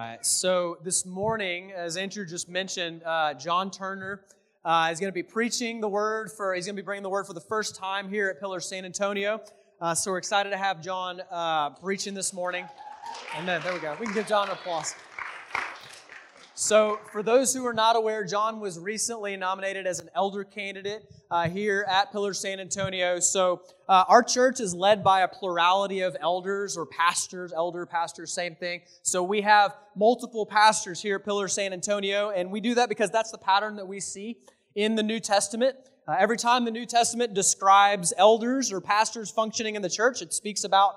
[0.00, 0.24] right.
[0.24, 4.22] So this morning, as Andrew just mentioned, uh, John Turner
[4.64, 6.54] uh, is going to be preaching the word for.
[6.54, 8.86] He's going to be bringing the word for the first time here at Pillar San
[8.86, 9.42] Antonio.
[9.78, 12.66] Uh, so we're excited to have John uh, preaching this morning.
[13.36, 13.60] Amen.
[13.62, 13.94] There we go.
[14.00, 14.94] We can give John an applause.
[16.62, 21.10] So, for those who are not aware, John was recently nominated as an elder candidate
[21.30, 23.18] uh, here at Pillar San Antonio.
[23.18, 28.34] So, uh, our church is led by a plurality of elders or pastors, elder pastors,
[28.34, 28.82] same thing.
[29.00, 33.10] So, we have multiple pastors here at Pillar San Antonio, and we do that because
[33.10, 34.36] that's the pattern that we see
[34.74, 35.76] in the New Testament.
[36.06, 40.34] Uh, every time the New Testament describes elders or pastors functioning in the church, it
[40.34, 40.96] speaks about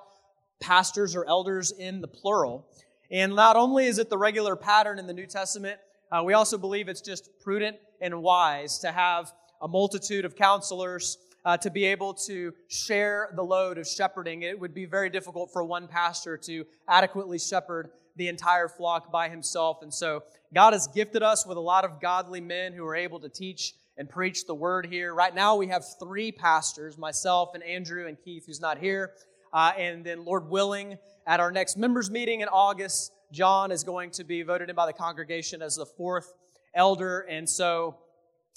[0.60, 2.68] pastors or elders in the plural.
[3.14, 5.80] And not only is it the regular pattern in the New Testament,
[6.12, 9.32] uh, we also believe it's just prudent and wise to have
[9.62, 14.42] a multitude of counselors uh, to be able to share the load of shepherding.
[14.42, 19.30] It would be very difficult for one pastor to adequately shepherd the entire flock by
[19.30, 19.84] himself.
[19.84, 23.20] And so God has gifted us with a lot of godly men who are able
[23.20, 25.14] to teach and preach the word here.
[25.14, 29.12] Right now, we have three pastors myself and Andrew and Keith, who's not here.
[29.54, 34.12] Uh, and then, Lord willing, at our next members' meeting in August, John is going
[34.12, 36.34] to be voted in by the congregation as the fourth
[36.74, 37.22] elder.
[37.22, 37.98] And so,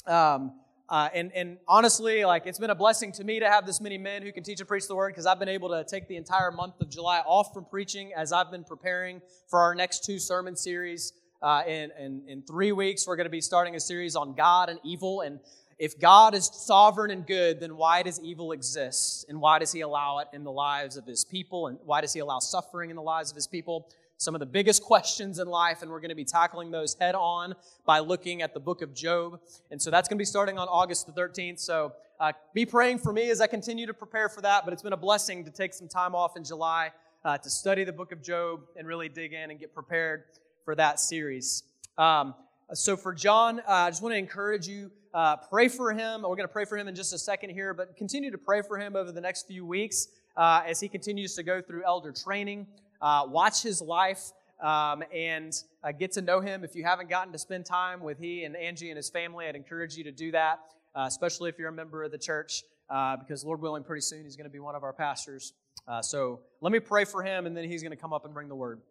[0.06, 0.52] um,
[0.88, 3.98] uh, and, and honestly, like it's been a blessing to me to have this many
[3.98, 6.16] men who can teach and preach the word because I've been able to take the
[6.16, 10.18] entire month of July off from preaching as I've been preparing for our next two
[10.18, 11.12] sermon series.
[11.42, 14.68] Uh, in, in, in three weeks, we're going to be starting a series on God
[14.68, 15.20] and evil.
[15.20, 15.40] And
[15.78, 19.26] if God is sovereign and good, then why does evil exist?
[19.28, 21.66] And why does he allow it in the lives of his people?
[21.66, 23.88] And why does he allow suffering in the lives of his people?
[24.16, 27.14] Some of the biggest questions in life, and we're going to be tackling those head
[27.14, 27.54] on
[27.84, 29.38] by looking at the book of Job.
[29.70, 31.60] And so that's going to be starting on August the 13th.
[31.60, 34.64] So uh, be praying for me as I continue to prepare for that.
[34.64, 36.92] But it's been a blessing to take some time off in July
[37.26, 40.24] uh, to study the book of Job and really dig in and get prepared
[40.64, 41.64] for that series.
[41.98, 42.34] Um,
[42.72, 46.20] so for John, uh, I just want to encourage you uh, pray for him.
[46.20, 48.60] We're going to pray for him in just a second here, but continue to pray
[48.60, 52.12] for him over the next few weeks uh, as he continues to go through elder
[52.12, 52.66] training.
[53.00, 56.62] Uh, watch his life um, and uh, get to know him.
[56.64, 59.56] If you haven't gotten to spend time with he and Angie and his family, I'd
[59.56, 60.58] encourage you to do that,
[60.94, 64.36] uh, especially if you're a member of the church, because Lord willing, pretty soon he's
[64.36, 65.54] going to be one of our pastors.
[66.02, 68.48] so let me pray for him, and then he's going to come up and bring
[68.48, 68.82] the word.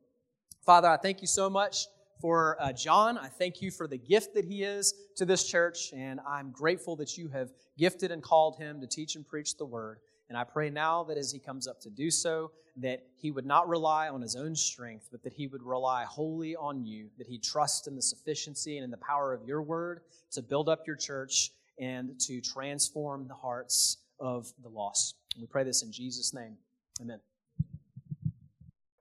[0.66, 1.86] Father, I thank you so much
[2.20, 3.18] for uh, John.
[3.18, 6.96] I thank you for the gift that he is to this church, and I'm grateful
[6.98, 10.00] that you have gifted and called him to teach and preach the word.
[10.30, 13.46] And I pray now that as he comes up to do so, that he would
[13.46, 17.28] not rely on his own strength, but that he would rely wholly on you, that
[17.28, 20.86] he trust in the sufficiency and in the power of your word to build up
[20.88, 25.16] your church and to transform the hearts of the lost.
[25.36, 26.58] And we pray this in Jesus' name.
[27.02, 27.20] Amen.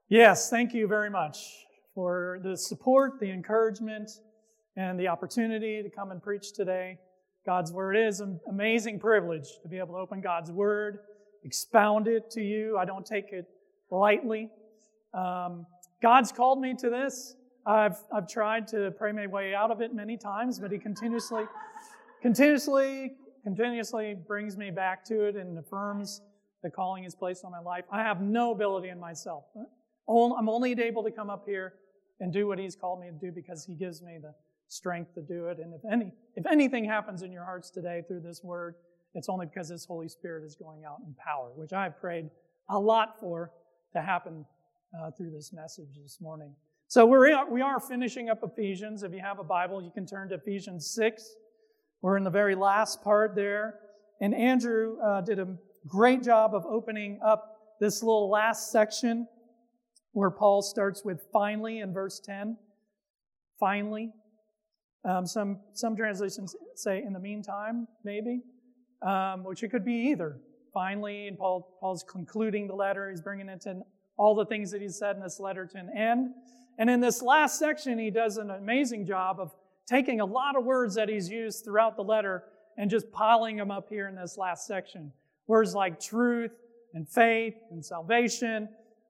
[0.09, 4.11] Yes, thank you very much for the support, the encouragement,
[4.77, 6.99] and the opportunity to come and preach today.
[7.47, 11.01] God's Word is an amazing privilege to be able to open God's Word,
[11.45, 12.77] expound it to you.
[12.77, 13.47] I don't take it
[13.91, 14.51] lightly.
[15.13, 15.67] Um,
[16.03, 17.37] God's called me to this.
[17.67, 21.45] I've, I've tried to pray my way out of it many times, but He continuously,
[22.21, 23.13] continuously,
[23.45, 26.23] continuously brings me back to it and affirms
[26.63, 27.85] the calling He's placed on my life.
[27.93, 29.45] I have no ability in myself.
[30.09, 31.75] I'm only able to come up here
[32.25, 34.35] and do what He's called me to do because He gives me the
[34.69, 35.59] strength to do it.
[35.59, 38.77] And if any, if anything happens in your hearts today through this word,
[39.13, 42.31] it's only because His Holy Spirit is going out in power, which I've prayed
[42.71, 43.53] a lot for
[43.93, 44.47] to happen
[44.99, 46.55] uh, through this message this morning.
[46.89, 49.03] So we're, we are finishing up Ephesians.
[49.03, 51.29] If you have a Bible, you can turn to Ephesians 6.
[52.01, 53.81] We're in the very last part there.
[54.23, 55.49] And Andrew uh, did a
[55.87, 59.29] great job of opening up this little last section
[60.15, 62.57] where Paul starts with finally in verse 10.
[63.61, 64.11] Finally.
[65.05, 68.41] Um, some, some translations say in the meantime, maybe,
[69.07, 70.41] um, which it could be either.
[70.73, 73.11] Finally, and Paul, Paul's concluding the letter.
[73.11, 73.83] He's bringing it to
[74.17, 76.31] all the things that he said in this letter to an end.
[76.79, 79.53] And in this last section, he does an amazing job of
[79.87, 82.45] taking a lot of words that he's used throughout the letter
[82.79, 85.13] and just piling them up here in this last section.
[85.47, 86.53] Words like truth
[86.95, 88.69] and faith and salvation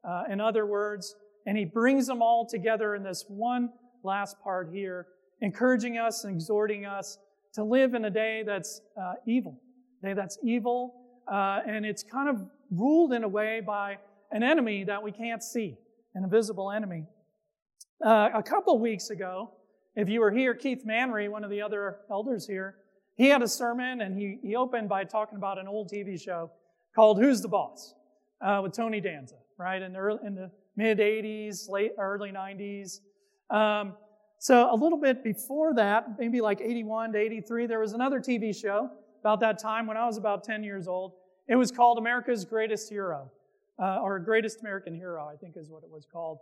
[0.08, 1.16] uh, in other words,
[1.46, 3.70] and he brings them all together in this one
[4.02, 5.06] last part here,
[5.40, 7.18] encouraging us and exhorting us
[7.54, 9.60] to live in a day that's uh, evil,
[10.02, 10.94] a day that's evil,
[11.30, 13.96] uh, and it's kind of ruled in a way by
[14.32, 15.76] an enemy that we can't see,
[16.14, 17.04] an invisible enemy.
[18.04, 19.52] Uh, a couple weeks ago,
[19.94, 22.76] if you were here, Keith Manry, one of the other elders here,
[23.16, 26.50] he had a sermon and he, he opened by talking about an old TV show
[26.96, 27.94] called Who's the Boss
[28.44, 29.80] uh, with Tony Danza right?
[29.80, 33.00] In the, in the mid 80s, late early 90s.
[33.50, 33.94] Um,
[34.38, 38.54] so a little bit before that, maybe like 81 to 83, there was another TV
[38.54, 38.90] show
[39.20, 41.12] about that time when I was about 10 years old.
[41.48, 43.30] It was called America's Greatest Hero,
[43.82, 46.38] uh, or Greatest American Hero, I think is what it was called.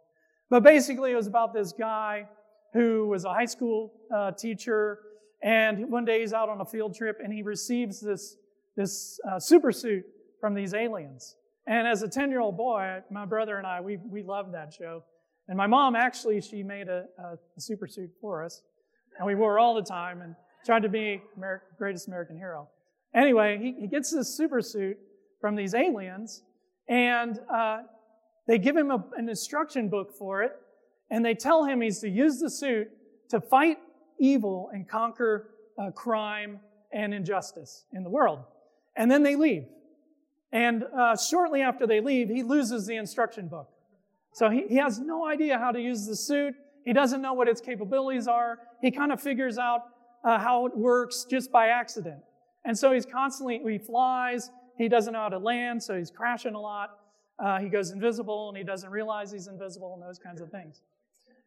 [0.51, 2.27] But basically, it was about this guy
[2.73, 4.99] who was a high school uh, teacher,
[5.43, 8.37] and one day he's out on a field trip and he receives this,
[8.77, 10.05] this uh, super suit
[10.41, 11.37] from these aliens.
[11.67, 14.73] And as a 10 year old boy, my brother and I, we, we loved that
[14.73, 15.05] show.
[15.49, 18.63] And my mom actually, she made a, a, a super suit for us.
[19.19, 22.69] And we wore all the time and tried to be America, greatest American hero.
[23.15, 24.97] Anyway, he, he gets this super suit
[25.41, 26.43] from these aliens,
[26.89, 27.81] and uh,
[28.47, 30.53] they give him a, an instruction book for it,
[31.11, 32.89] and they tell him he's to use the suit
[33.31, 33.77] to fight
[34.19, 36.61] evil and conquer uh, crime
[36.93, 38.41] and injustice in the world.
[38.97, 39.65] And then they leave.
[40.53, 43.69] And uh, shortly after they leave, he loses the instruction book.
[44.33, 46.55] So he, he has no idea how to use the suit.
[46.85, 48.59] He doesn't know what its capabilities are.
[48.81, 49.83] He kind of figures out
[50.25, 52.21] uh, how it works just by accident.
[52.65, 56.55] And so he's constantly, he flies, he doesn't know how to land, so he's crashing
[56.55, 56.99] a lot.
[57.43, 60.81] Uh, he goes invisible and he doesn't realize he's invisible and those kinds of things.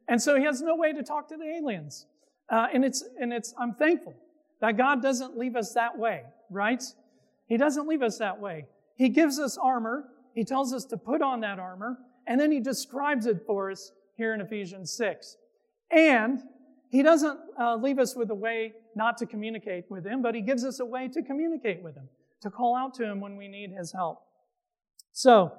[0.08, 2.06] And so he has no way to talk to the aliens.
[2.50, 4.14] Uh, and it's, and it's, I'm thankful
[4.62, 6.84] that God doesn't leave us that way, right?
[7.48, 8.68] He doesn't leave us that way.
[8.96, 10.06] He gives us armor.
[10.34, 11.98] He tells us to put on that armor.
[12.28, 15.38] And then he describes it for us here in Ephesians 6.
[15.92, 16.42] And
[16.90, 20.42] he doesn't uh, leave us with a way not to communicate with him, but he
[20.42, 22.08] gives us a way to communicate with him,
[22.42, 24.22] to call out to him when we need his help.
[25.12, 25.54] So,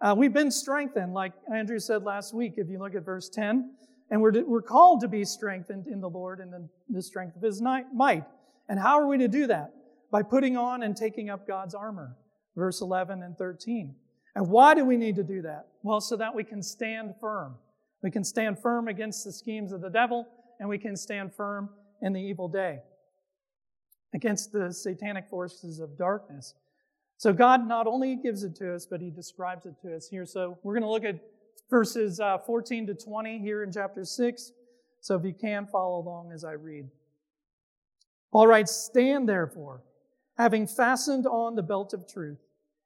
[0.00, 3.70] uh, we've been strengthened, like Andrew said last week, if you look at verse 10.
[4.10, 7.42] And we're, we're called to be strengthened in the Lord and in the strength of
[7.42, 8.24] his might.
[8.68, 9.72] And how are we to do that?
[10.12, 12.14] By putting on and taking up God's armor
[12.56, 13.94] verse 11 and 13.
[14.34, 15.68] And why do we need to do that?
[15.82, 17.54] Well, so that we can stand firm.
[18.02, 20.26] We can stand firm against the schemes of the devil,
[20.60, 21.70] and we can stand firm
[22.02, 22.80] in the evil day
[24.14, 26.54] against the satanic forces of darkness.
[27.18, 30.26] So God not only gives it to us, but He describes it to us here.
[30.26, 31.20] So we're going to look at
[31.70, 34.52] verses uh, 14 to 20 here in chapter 6.
[35.00, 36.88] So if you can follow along as I read.
[38.32, 39.82] All right, stand therefore,
[40.36, 42.38] having fastened on the belt of truth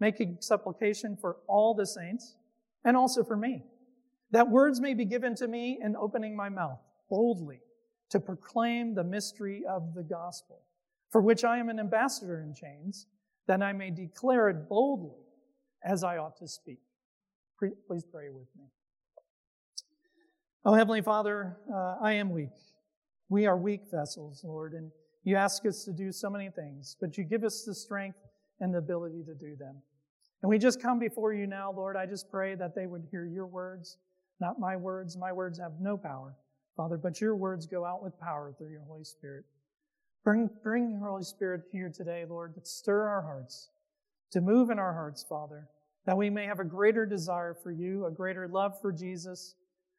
[0.00, 2.36] making supplication for all the saints
[2.84, 3.62] and also for me,
[4.30, 7.60] that words may be given to me in opening my mouth boldly
[8.10, 10.62] to proclaim the mystery of the gospel,
[11.10, 13.06] for which I am an ambassador in chains,
[13.46, 15.24] that I may declare it boldly
[15.84, 16.80] as I ought to speak.
[17.58, 18.64] Please pray with me.
[20.64, 22.50] Oh, Heavenly Father, uh, I am weak.
[23.28, 24.90] We are weak vessels, Lord, and
[25.24, 28.18] you ask us to do so many things, but you give us the strength
[28.60, 29.76] and the ability to do them.
[30.42, 31.96] And we just come before you now, Lord.
[31.96, 33.98] I just pray that they would hear your words,
[34.40, 35.16] not my words.
[35.16, 36.34] My words have no power,
[36.76, 39.44] Father, but your words go out with power through your Holy Spirit.
[40.24, 43.70] Bring, bring your Holy Spirit here today, Lord, to stir our hearts,
[44.32, 45.68] to move in our hearts, Father,
[46.06, 49.54] that we may have a greater desire for you, a greater love for Jesus,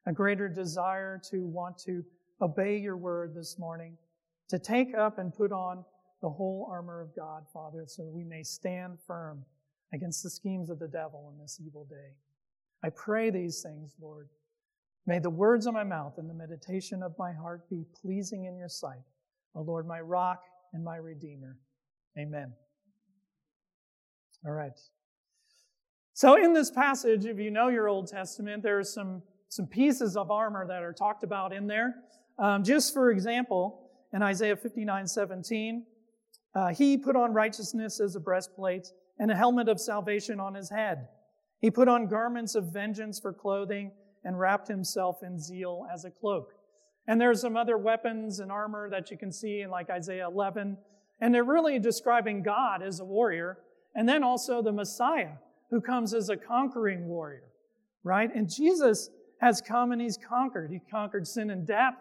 [0.08, 2.04] a greater desire to want to
[2.42, 3.96] obey your word this morning,
[4.50, 5.86] to take up and put on
[6.22, 9.44] the whole armor of God, Father, so we may stand firm
[9.94, 12.16] against the schemes of the devil in this evil day.
[12.84, 14.30] I pray these things, Lord.
[15.06, 18.58] May the words of my mouth and the meditation of my heart be pleasing in
[18.58, 19.02] your sight,
[19.56, 20.44] O Lord, my rock
[20.74, 21.58] and my redeemer.
[22.18, 22.54] Amen.
[24.46, 24.78] All right.
[26.14, 30.18] So, in this passage, if you know your Old Testament, there are some, some pieces
[30.18, 31.96] of armor that are talked about in there.
[32.38, 35.86] Um, just for example, in Isaiah 59 17,
[36.54, 38.88] uh, he put on righteousness as a breastplate
[39.22, 41.08] and a helmet of salvation on his head.
[41.62, 43.92] He put on garments of vengeance for clothing
[44.26, 46.50] and wrapped himself in zeal as a cloak.
[47.08, 50.76] And there's some other weapons and armor that you can see in like Isaiah 11.
[51.22, 53.60] And they're really describing God as a warrior
[53.96, 55.34] and then also the Messiah
[55.70, 57.44] who comes as a conquering warrior,
[58.04, 58.34] right?
[58.34, 60.72] And Jesus has come and he's conquered.
[60.72, 61.94] He conquered sin and death.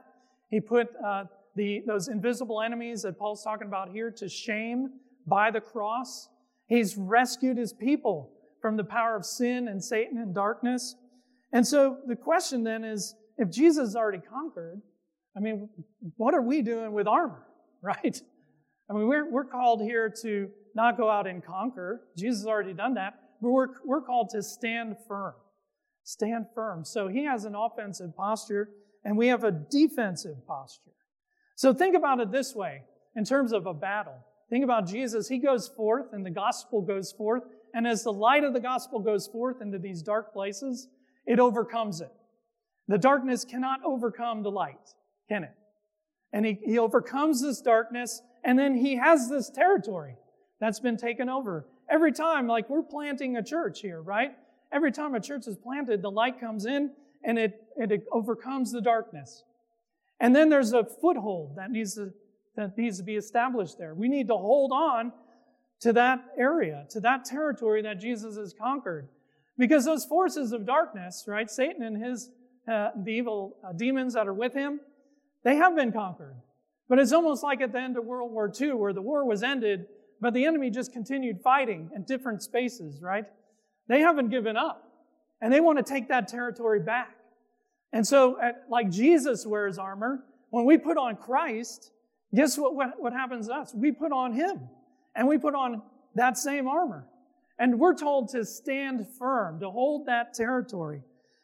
[0.51, 1.25] He put uh,
[1.55, 4.91] the, those invisible enemies that Paul's talking about here to shame
[5.27, 6.29] by the cross.
[6.71, 8.31] He's rescued his people
[8.63, 10.95] from the power of sin and Satan and darkness.
[11.53, 14.81] And so the question then is if Jesus has already conquered,
[15.37, 15.69] I mean,
[16.17, 17.45] what are we doing with armor,
[17.83, 18.17] right?
[18.89, 22.03] I mean, we're, we're called here to not go out and conquer.
[22.17, 23.15] Jesus has already done that.
[23.43, 25.35] But we're, we're called to stand firm.
[26.05, 26.85] Stand firm.
[26.85, 28.69] So he has an offensive posture,
[29.05, 30.93] and we have a defensive posture.
[31.57, 32.83] So think about it this way
[33.17, 34.25] in terms of a battle.
[34.51, 35.29] Think about Jesus.
[35.29, 37.45] He goes forth, and the gospel goes forth.
[37.73, 40.89] And as the light of the gospel goes forth into these dark places,
[41.25, 42.11] it overcomes it.
[42.89, 44.95] The darkness cannot overcome the light,
[45.29, 45.55] can it?
[46.33, 50.17] And he, he overcomes this darkness, and then he has this territory
[50.61, 51.67] that's been taken over.
[51.89, 54.33] Every time, like we're planting a church here, right?
[54.73, 56.91] Every time a church is planted, the light comes in
[57.25, 59.43] and it, it overcomes the darkness.
[60.21, 62.13] And then there's a foothold that needs to,
[62.57, 63.95] that needs to be established there.
[63.95, 65.13] We need to hold on
[65.81, 69.09] to that area, to that territory that Jesus has conquered.
[69.57, 72.31] Because those forces of darkness, right, Satan and his,
[72.71, 74.81] uh, the evil uh, demons that are with him,
[75.45, 76.37] they have been conquered.
[76.89, 79.43] But it's almost like at the end of World War II, where the war was
[79.43, 79.87] ended,
[80.21, 83.25] but the enemy just continued fighting in different spaces, right?
[83.89, 84.87] They haven't given up.
[85.41, 87.17] And they want to take that territory back.
[87.93, 91.91] And so, at, like Jesus wears armor, when we put on Christ,
[92.35, 93.73] guess what, what, what happens to us?
[93.75, 94.69] We put on Him.
[95.15, 95.83] And we put on
[96.15, 97.07] that same armor.
[97.59, 101.03] And we're told to stand firm, to hold that territory,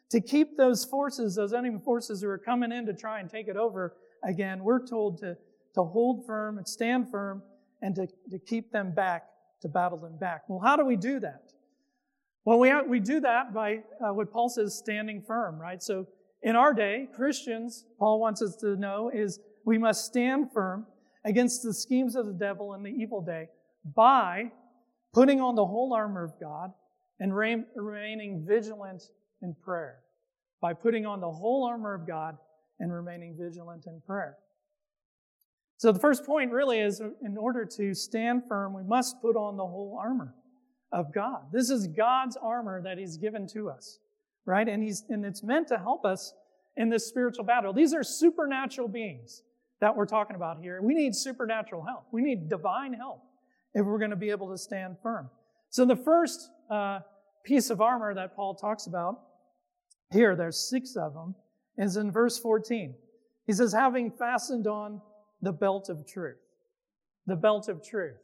[0.09, 3.47] to keep those forces, those enemy forces who are coming in to try and take
[3.47, 4.63] it over again.
[4.63, 5.37] We're told to,
[5.75, 7.43] to hold firm and stand firm
[7.81, 9.25] and to, to keep them back,
[9.61, 10.43] to battle them back.
[10.47, 11.51] Well, how do we do that?
[12.45, 15.83] Well, we, we do that by uh, what Paul says, standing firm, right?
[15.83, 16.07] So
[16.41, 20.85] in our day, Christians, Paul wants us to know, is we must stand firm
[21.25, 23.49] against the schemes of the devil in the evil day
[23.95, 24.49] by
[25.13, 26.71] putting on the whole armor of God
[27.19, 29.03] and remaining vigilant
[29.41, 29.97] in prayer.
[30.61, 32.37] By putting on the whole armor of God
[32.79, 34.37] and remaining vigilant in prayer.
[35.75, 39.57] So the first point really is in order to stand firm, we must put on
[39.57, 40.33] the whole armor
[40.93, 41.41] of God.
[41.51, 43.99] This is God's armor that He's given to us,
[44.45, 44.69] right?
[44.69, 46.33] And He's and it's meant to help us
[46.77, 47.73] in this spiritual battle.
[47.73, 49.41] These are supernatural beings
[49.79, 50.81] that we're talking about here.
[50.81, 52.05] We need supernatural help.
[52.11, 53.21] We need divine help
[53.73, 55.29] if we're going to be able to stand firm.
[55.69, 56.99] So the first uh,
[57.43, 59.19] piece of armor that Paul talks about
[60.11, 61.35] here, there's six of them,
[61.77, 62.95] is in verse 14.
[63.45, 65.01] He says, having fastened on
[65.41, 66.37] the belt of truth.
[67.27, 68.15] The belt of truth.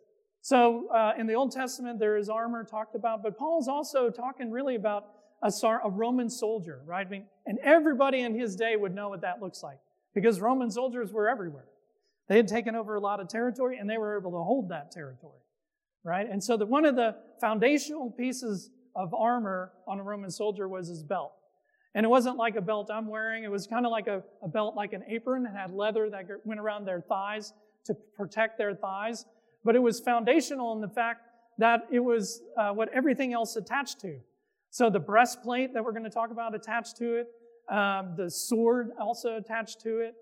[0.41, 4.51] So uh, in the Old Testament, there is armor talked about, but Paul's also talking
[4.51, 5.05] really about
[5.41, 5.51] a,
[5.83, 7.05] a Roman soldier, right?
[7.05, 9.77] I mean, and everybody in his day would know what that looks like
[10.13, 11.65] because Roman soldiers were everywhere.
[12.27, 14.91] They had taken over a lot of territory and they were able to hold that
[14.91, 15.41] territory,
[16.03, 16.27] right?
[16.29, 20.87] And so that one of the foundational pieces of armor on a Roman soldier was
[20.87, 21.33] his belt.
[21.95, 23.43] And it wasn't like a belt I'm wearing.
[23.43, 25.45] It was kind of like a, a belt like an apron.
[25.45, 27.53] It had leather that went around their thighs
[27.85, 29.25] to protect their thighs.
[29.63, 31.21] But it was foundational in the fact
[31.59, 34.19] that it was uh, what everything else attached to.
[34.71, 37.27] So the breastplate that we're going to talk about attached to it,
[37.69, 40.15] um, the sword also attached to it.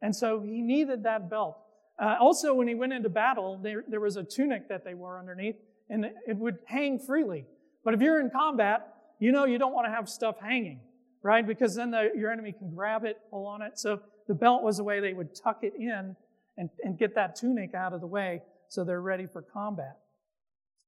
[0.00, 1.56] And so he needed that belt.
[2.00, 5.18] Uh, also, when he went into battle, there, there was a tunic that they wore
[5.18, 5.56] underneath,
[5.88, 7.46] and it would hang freely.
[7.84, 10.80] But if you're in combat, you know you don't want to have stuff hanging
[11.22, 11.46] right?
[11.46, 13.78] Because then the, your enemy can grab it, pull on it.
[13.78, 16.16] So the belt was a way they would tuck it in
[16.58, 19.96] and, and get that tunic out of the way so they're ready for combat.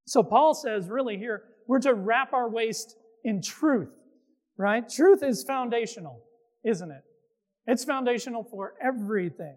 [0.05, 3.89] So Paul says, really, here, we're to wrap our waist in truth,
[4.57, 4.87] right?
[4.87, 6.21] Truth is foundational,
[6.63, 7.03] isn't it?
[7.67, 9.55] It's foundational for everything.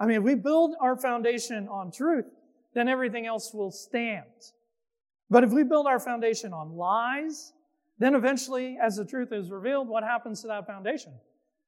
[0.00, 2.26] I mean, if we build our foundation on truth,
[2.74, 4.24] then everything else will stand.
[5.30, 7.52] But if we build our foundation on lies
[7.98, 11.12] then eventually, as the truth is revealed, what happens to that foundation?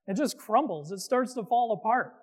[0.07, 0.91] It just crumbles.
[0.91, 2.15] It starts to fall apart.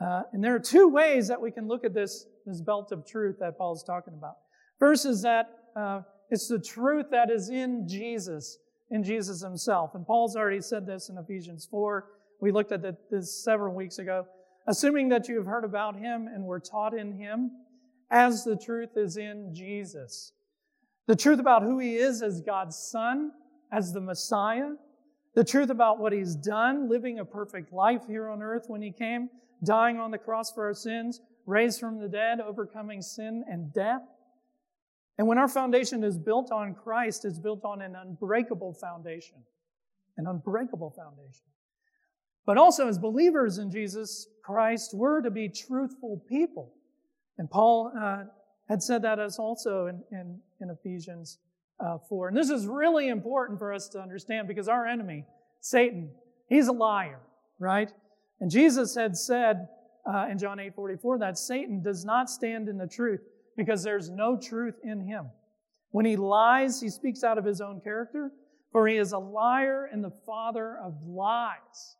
[0.00, 3.06] Uh, and there are two ways that we can look at this, this belt of
[3.06, 4.36] truth that Paul is talking about.
[4.78, 5.46] First is that
[5.76, 6.00] uh,
[6.30, 8.58] it's the truth that is in Jesus,
[8.90, 9.94] in Jesus himself.
[9.94, 12.06] And Paul's already said this in Ephesians 4.
[12.40, 14.26] We looked at this several weeks ago.
[14.66, 17.50] Assuming that you have heard about him and were taught in him,
[18.10, 20.32] as the truth is in Jesus.
[21.06, 23.32] The truth about who he is as God's son,
[23.72, 24.70] as the Messiah.
[25.34, 28.90] The truth about what he's done, living a perfect life here on earth when he
[28.90, 29.30] came,
[29.64, 34.02] dying on the cross for our sins, raised from the dead, overcoming sin and death.
[35.20, 39.36] And when our foundation is built on Christ, it's built on an unbreakable foundation.
[40.16, 41.44] An unbreakable foundation.
[42.46, 46.72] But also, as believers in Jesus Christ, we're to be truthful people.
[47.36, 48.22] And Paul uh,
[48.70, 51.36] had said that as also in, in, in Ephesians
[51.80, 52.28] uh, 4.
[52.28, 55.26] And this is really important for us to understand because our enemy,
[55.60, 56.12] Satan,
[56.48, 57.20] he's a liar,
[57.58, 57.92] right?
[58.40, 59.68] And Jesus had said
[60.10, 63.20] uh, in John 8 44 that Satan does not stand in the truth
[63.60, 65.26] because there's no truth in him.
[65.90, 68.32] When he lies, he speaks out of his own character,
[68.72, 71.96] for he is a liar and the father of lies.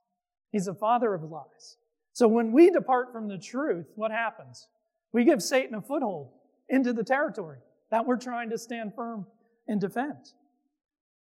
[0.52, 1.76] He's a father of lies.
[2.14, 4.69] So when we depart from the truth, what happens?
[5.12, 6.33] We give Satan a foothold
[6.71, 7.59] into the territory
[7.90, 9.26] that we're trying to stand firm
[9.69, 10.33] and defend.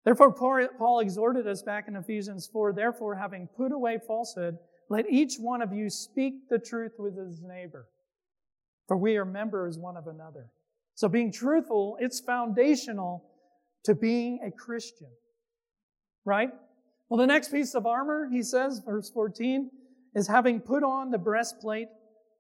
[0.04, 4.58] Therefore, Paul exhorted us back in Ephesians 4 therefore, having put away falsehood,
[4.90, 7.88] let each one of you speak the truth with his neighbor,
[8.86, 10.46] for we are members one of another.
[10.94, 13.24] So being truthful, it's foundational
[13.84, 15.08] to being a Christian.
[16.24, 16.50] Right?
[17.08, 19.70] Well, the next piece of armor, he says, verse 14,
[20.14, 21.88] is having put on the breastplate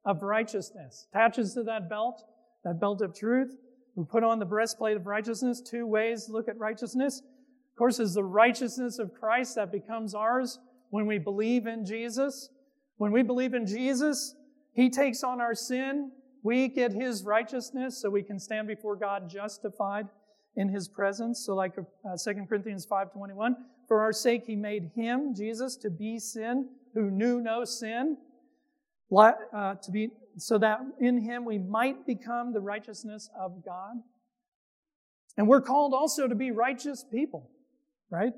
[0.04, 1.06] of righteousness.
[1.12, 2.22] Attaches to that belt,
[2.64, 3.54] that belt of truth.
[3.94, 5.60] We put on the breastplate of righteousness.
[5.60, 7.20] Two ways look at righteousness.
[7.20, 10.58] Of course, is the righteousness of Christ that becomes ours
[10.90, 12.48] when we believe in Jesus.
[12.96, 14.34] When we believe in Jesus,
[14.72, 16.10] He takes on our sin.
[16.46, 20.06] We get His righteousness so we can stand before God justified
[20.54, 21.44] in His presence.
[21.44, 23.56] So like uh, 2 Corinthians 5.21,
[23.88, 28.16] for our sake He made Him, Jesus, to be sin who knew no sin,
[29.12, 33.96] uh, to be, so that in Him we might become the righteousness of God.
[35.36, 37.50] And we're called also to be righteous people,
[38.08, 38.34] right?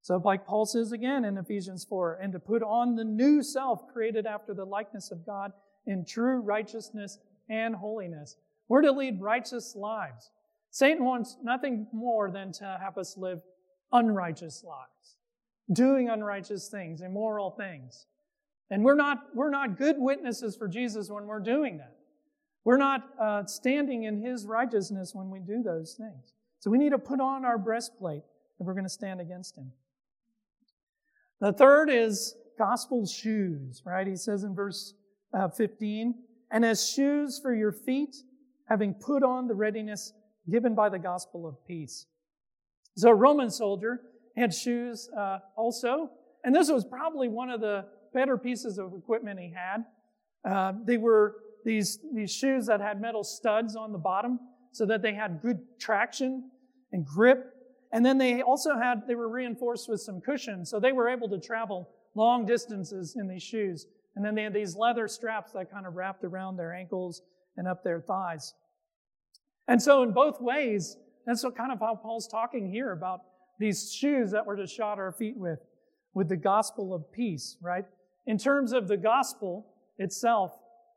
[0.00, 3.86] So, like Paul says again in Ephesians 4, and to put on the new self
[3.92, 5.52] created after the likeness of God
[5.84, 7.18] in true righteousness
[7.48, 8.36] and holiness.
[8.68, 10.30] We're to lead righteous lives.
[10.70, 13.42] Satan wants nothing more than to have us live
[13.92, 15.16] unrighteous lives,
[15.72, 18.06] doing unrighteous things, immoral things.
[18.70, 21.96] And we're not, we're not good witnesses for Jesus when we're doing that.
[22.64, 26.32] We're not uh, standing in his righteousness when we do those things.
[26.60, 28.22] So we need to put on our breastplate
[28.58, 29.72] if we're going to stand against him.
[31.40, 34.06] The third is gospel shoes, right?
[34.06, 34.94] He says in verse
[35.34, 36.14] uh, 15,
[36.52, 38.14] and as shoes for your feet,
[38.68, 40.12] having put on the readiness
[40.50, 42.06] given by the gospel of peace.
[42.96, 44.00] So a Roman soldier
[44.36, 46.10] had shoes uh, also,
[46.44, 49.84] and this was probably one of the better pieces of equipment he had.
[50.48, 54.38] Uh, they were these, these shoes that had metal studs on the bottom
[54.72, 56.50] so that they had good traction
[56.92, 57.52] and grip
[57.92, 61.28] and then they also had, they were reinforced with some cushions, so they were able
[61.28, 63.86] to travel long distances in these shoes.
[64.14, 67.22] And then they had these leather straps that kind of wrapped around their ankles
[67.56, 68.54] and up their thighs.
[69.68, 70.96] And so, in both ways,
[71.26, 73.20] that's what kind of how Paul's talking here about
[73.58, 75.60] these shoes that we're to shod our feet with,
[76.14, 77.84] with the gospel of peace, right?
[78.26, 79.66] In terms of the gospel
[79.98, 80.52] itself,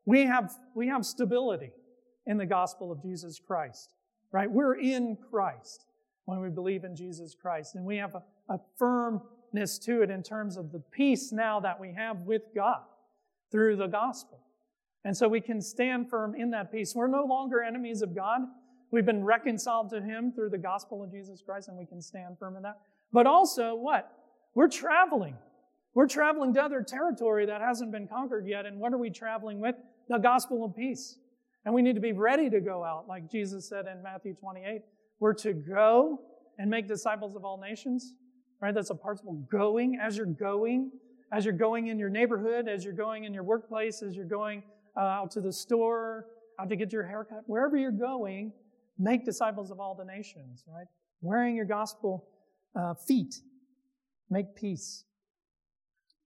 [0.06, 1.72] we have, we have stability
[2.26, 3.90] in the gospel of Jesus Christ,
[4.32, 4.50] right?
[4.50, 5.86] We're in Christ
[6.26, 7.76] when we believe in Jesus Christ.
[7.76, 8.24] And we have a,
[8.54, 12.82] a firmness to it in terms of the peace now that we have with God
[13.52, 14.40] through the gospel.
[15.04, 16.94] And so we can stand firm in that peace.
[16.96, 18.42] We're no longer enemies of God.
[18.92, 22.38] We've been reconciled to Him through the gospel of Jesus Christ, and we can stand
[22.40, 22.80] firm in that.
[23.12, 24.12] But also, what?
[24.56, 25.36] We're traveling.
[25.94, 28.66] We're traveling to other territory that hasn't been conquered yet.
[28.66, 29.76] And what are we traveling with?
[30.10, 31.18] The gospel of peace.
[31.66, 34.82] And we need to be ready to go out, like Jesus said in Matthew 28.
[35.20, 36.20] We're to go
[36.58, 38.14] and make disciples of all nations,
[38.62, 38.74] right?
[38.74, 40.92] That's a participle going as you're going,
[41.36, 44.64] as you're going in your neighborhood, as you're going in your workplace, as you're going
[44.96, 46.28] uh, out to the store,
[46.60, 48.54] out to get your haircut, wherever you're going,
[48.98, 50.86] make disciples of all the nations, right?
[51.22, 52.26] Wearing your gospel
[52.74, 53.36] uh, feet,
[54.30, 55.04] make peace.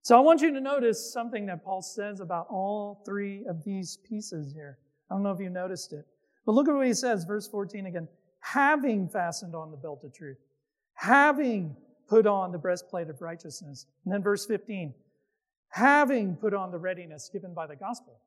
[0.04, 3.98] So I want you to notice something that Paul says about all three of these
[4.08, 4.78] pieces here.
[5.10, 6.06] I don't know if you noticed it.
[6.46, 8.08] But look at what he says, verse 14 again
[8.42, 10.38] having fastened on the belt of truth,
[10.94, 11.76] having
[12.10, 13.86] put on the breastplate of righteousness.
[14.04, 14.94] And then verse 15,
[15.70, 18.20] having put on the readiness given by the gospel.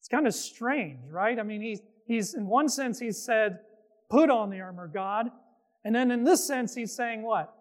[0.00, 1.38] It's kind of strange, right?
[1.38, 3.60] I mean, he's, he's in one sense, he said,
[4.10, 5.30] put on the armor God.
[5.84, 7.54] And then in this sense, he's saying what?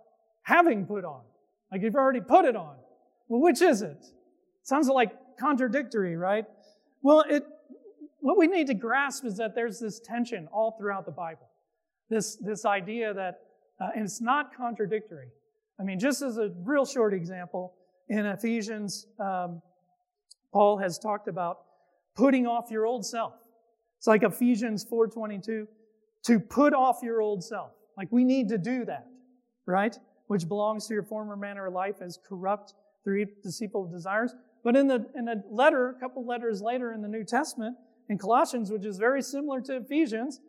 [0.44, 1.22] Having put on.
[1.72, 2.76] Like you've already put it on.
[3.28, 4.06] Well, which is it?
[4.63, 6.46] Sounds like contradictory, right?
[7.02, 7.44] Well, it,
[8.20, 11.48] what we need to grasp is that there's this tension all throughout the Bible
[12.13, 13.42] this, this idea that,
[13.82, 15.30] uh, and it's not contradictory.
[15.80, 17.74] I mean, just as a real short example,
[18.10, 19.62] in Ephesians, um,
[20.52, 21.62] Paul has talked about
[22.16, 23.34] putting off your old self.
[23.98, 25.68] It's like Ephesians 4:22,
[26.24, 27.72] to put off your old self.
[27.98, 29.08] Like we need to do that,
[29.66, 29.98] right?
[30.28, 34.36] Which belongs to your former manner of life as corrupt through deceitful desires.
[34.64, 37.78] But in the in a letter, a couple letters later in the New Testament,
[38.10, 40.40] in Colossians, which is very similar to Ephesians,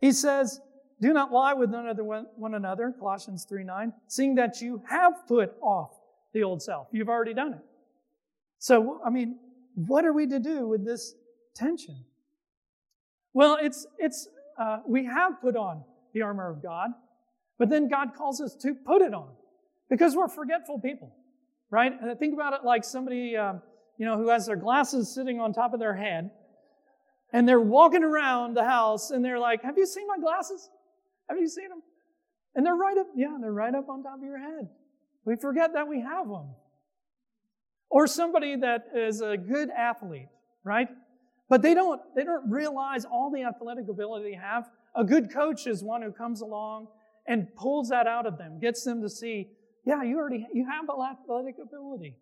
[0.00, 0.60] he says,
[1.00, 5.90] do not lie with one another, Colossians 3 9, seeing that you have put off
[6.32, 6.88] the old self.
[6.90, 7.64] You've already done it.
[8.58, 9.38] So, I mean,
[9.74, 11.14] what are we to do with this
[11.54, 12.04] tension?
[13.34, 14.28] Well, it's, it's,
[14.58, 16.90] uh, we have put on the armor of God,
[17.58, 19.28] but then God calls us to put it on
[19.90, 21.14] because we're forgetful people,
[21.70, 21.92] right?
[22.00, 23.60] And think about it like somebody, um,
[23.98, 26.30] you know, who has their glasses sitting on top of their head
[27.32, 30.70] and they're walking around the house and they're like, Have you seen my glasses?
[31.28, 31.82] Have you seen them?
[32.54, 34.68] And they're right up, yeah, they're right up on top of your head.
[35.24, 36.48] We forget that we have them.
[37.90, 40.28] Or somebody that is a good athlete,
[40.64, 40.88] right?
[41.48, 44.68] But they don't, they don't realize all the athletic ability they have.
[44.94, 46.88] A good coach is one who comes along
[47.26, 49.50] and pulls that out of them, gets them to see,
[49.84, 52.16] yeah, you already, you have athletic ability.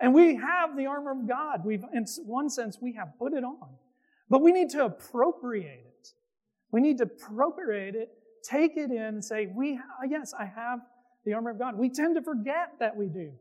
[0.00, 1.64] And we have the armor of God.
[1.64, 3.68] We've, in one sense, we have put it on.
[4.28, 6.08] But we need to appropriate it.
[6.70, 8.10] We need to appropriate it,
[8.48, 10.80] take it in, and say, we, uh, yes, I have
[11.24, 11.76] the armor of God.
[11.76, 13.32] We tend to forget that we do.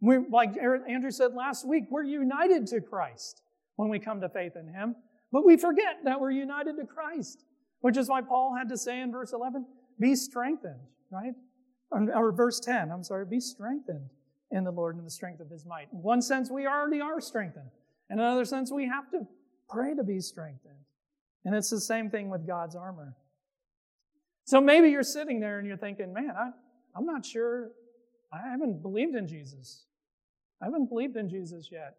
[0.00, 3.42] We're, like Andrew said last week, we're united to Christ
[3.76, 4.96] when we come to faith in Him.
[5.30, 7.44] But we forget that we're united to Christ,
[7.80, 9.64] which is why Paul had to say in verse 11,
[10.00, 11.34] be strengthened, right?
[11.90, 14.10] Or verse 10, I'm sorry, be strengthened
[14.50, 15.88] in the Lord and the strength of His might.
[15.92, 17.70] In one sense, we already are strengthened.
[18.10, 19.26] In another sense, we have to
[19.72, 20.74] Pray to be strengthened.
[21.46, 23.16] And it's the same thing with God's armor.
[24.44, 26.50] So maybe you're sitting there and you're thinking, man, I,
[26.96, 27.70] I'm not sure.
[28.32, 29.84] I haven't believed in Jesus.
[30.60, 31.96] I haven't believed in Jesus yet.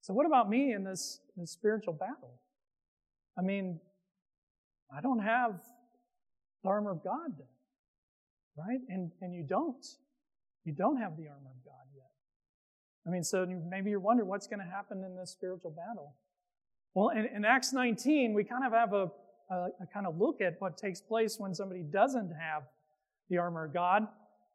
[0.00, 2.40] So what about me in this, this spiritual battle?
[3.38, 3.80] I mean,
[4.96, 5.60] I don't have
[6.62, 7.32] the armor of God
[8.56, 8.80] right?
[8.88, 9.84] And, and you don't.
[10.64, 12.10] You don't have the armor of God yet.
[13.06, 16.16] I mean, so maybe you're wondering what's going to happen in this spiritual battle.
[16.94, 19.10] Well, in, in Acts 19, we kind of have a,
[19.50, 22.64] a, a, kind of look at what takes place when somebody doesn't have
[23.30, 24.06] the armor of God.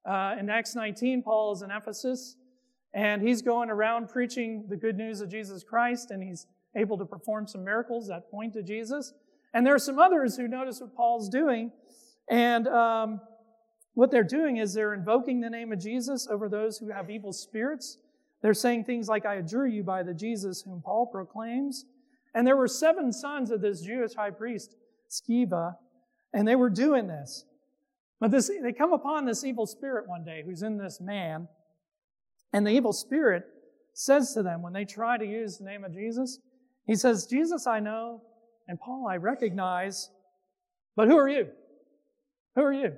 [0.06, 2.36] Uh, in Acts 19, Paul is in Ephesus,
[2.94, 7.06] and he's going around preaching the good news of Jesus Christ, and he's able to
[7.06, 9.14] perform some miracles that point to Jesus.
[9.54, 11.72] And there are some others who notice what Paul's doing,
[12.30, 13.22] and um,
[13.94, 17.34] what they're doing is they're invoking the name of Jesus over those who have evil
[17.34, 17.98] spirits.
[18.42, 21.86] They're saying things like, I adjure you by the Jesus whom Paul proclaims.
[22.34, 24.76] And there were seven sons of this Jewish high priest,
[25.12, 25.76] Sceva,
[26.34, 27.46] and they were doing this.
[28.20, 31.48] But this, they come upon this evil spirit one day who's in this man,
[32.54, 33.44] and the evil spirit
[33.94, 36.40] says to them when they try to use the name of Jesus,
[36.86, 38.22] he says, Jesus I know,
[38.68, 40.10] and Paul I recognize,
[40.96, 41.48] but who are you?
[42.56, 42.94] Who are you?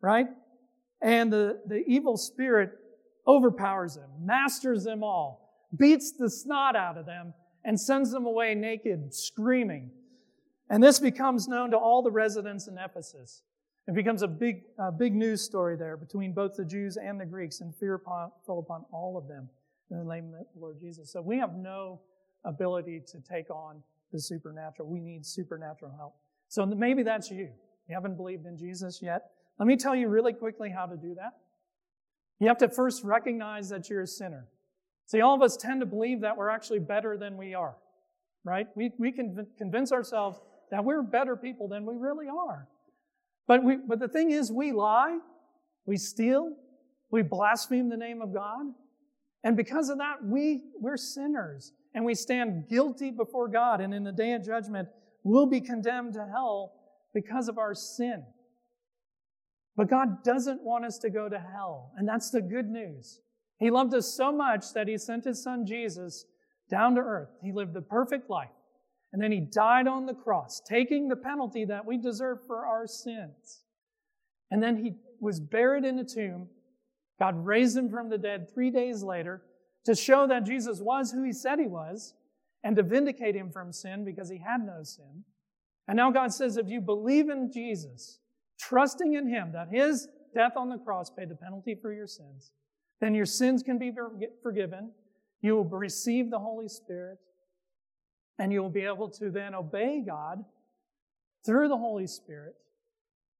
[0.00, 0.26] Right?
[1.00, 2.72] And the, the evil spirit
[3.26, 8.54] overpowers them, masters them all, beats the snot out of them, and sends them away
[8.54, 9.90] naked, screaming.
[10.70, 13.42] And this becomes known to all the residents in Ephesus.
[13.86, 14.64] It becomes a big,
[14.98, 18.58] big news story there between both the Jews and the Greeks, and fear upon, fell
[18.58, 19.48] upon all of them
[19.90, 21.10] in the name of the Lord Jesus.
[21.10, 22.00] So we have no
[22.44, 24.88] ability to take on the supernatural.
[24.88, 26.14] We need supernatural help.
[26.48, 27.48] So maybe that's you.
[27.88, 29.30] You haven't believed in Jesus yet.
[29.58, 31.32] Let me tell you really quickly how to do that.
[32.40, 34.46] You have to first recognize that you're a sinner.
[35.06, 37.74] See, all of us tend to believe that we're actually better than we are,
[38.44, 38.66] right?
[38.76, 40.38] We, we can convince ourselves
[40.70, 42.68] that we're better people than we really are.
[43.46, 45.18] But, we, but the thing is, we lie,
[45.86, 46.52] we steal,
[47.10, 48.66] we blaspheme the name of God.
[49.44, 53.80] And because of that, we, we're sinners and we stand guilty before God.
[53.80, 54.88] And in the day of judgment,
[55.22, 56.72] we'll be condemned to hell
[57.14, 58.24] because of our sin.
[59.76, 61.92] But God doesn't want us to go to hell.
[61.96, 63.20] And that's the good news.
[63.58, 66.26] He loved us so much that he sent his son Jesus
[66.68, 67.30] down to earth.
[67.42, 68.50] He lived the perfect life.
[69.12, 72.86] And then he died on the cross, taking the penalty that we deserve for our
[72.86, 73.62] sins.
[74.50, 76.48] And then he was buried in a tomb.
[77.18, 79.42] God raised him from the dead three days later
[79.84, 82.14] to show that Jesus was who he said he was
[82.62, 85.24] and to vindicate him from sin because he had no sin.
[85.86, 88.18] And now God says, if you believe in Jesus,
[88.60, 92.52] trusting in him that his death on the cross paid the penalty for your sins,
[93.00, 93.92] then your sins can be
[94.42, 94.92] forgiven.
[95.40, 97.18] You will receive the Holy Spirit,
[98.38, 100.44] and you will be able to then obey God
[101.44, 102.54] through the Holy Spirit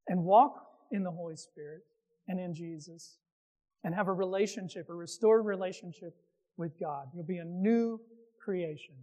[0.08, 1.82] and walk in the Holy Spirit
[2.26, 3.18] and in Jesus
[3.84, 6.14] and have a relationship, a restored relationship
[6.56, 7.06] with God.
[7.14, 8.00] You'll be a new
[8.42, 8.94] creation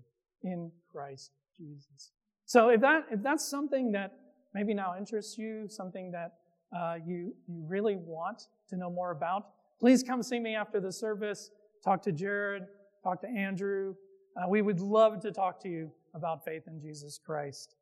[0.43, 2.11] in Christ Jesus.
[2.45, 4.11] So if that if that's something that
[4.53, 6.33] maybe now interests you, something that
[6.75, 9.47] uh, you you really want to know more about,
[9.79, 11.49] please come see me after the service.
[11.83, 12.63] Talk to Jared,
[13.03, 13.95] talk to Andrew.
[14.35, 17.75] Uh, we would love to talk to you about faith in Jesus Christ.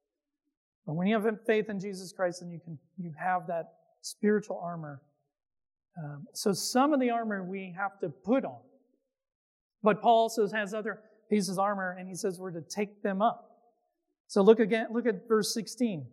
[0.85, 4.59] But when you have faith in Jesus Christ, then you can you have that spiritual
[4.61, 5.01] armor.
[5.97, 8.59] Um, so some of the armor we have to put on.
[9.81, 13.21] But Paul also has other pieces of armor, and he says we're to take them
[13.21, 13.49] up.
[14.27, 16.05] So look again, look at verse 16.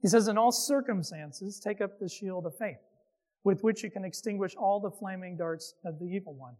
[0.00, 2.78] He says, In all circumstances, take up the shield of faith,
[3.42, 6.54] with which you can extinguish all the flaming darts of the evil one.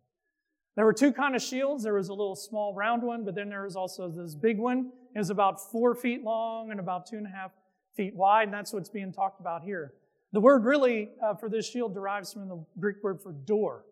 [0.77, 1.85] There were two kind of shields.
[1.85, 4.91] There was a little small round one, but then there was also this big one.
[5.15, 7.53] It was about four feet long and about two and a half
[7.97, 9.95] feet wide, and that's what's being talked about here.
[10.33, 13.85] The word really uh, for this shield derives from the Greek word for door.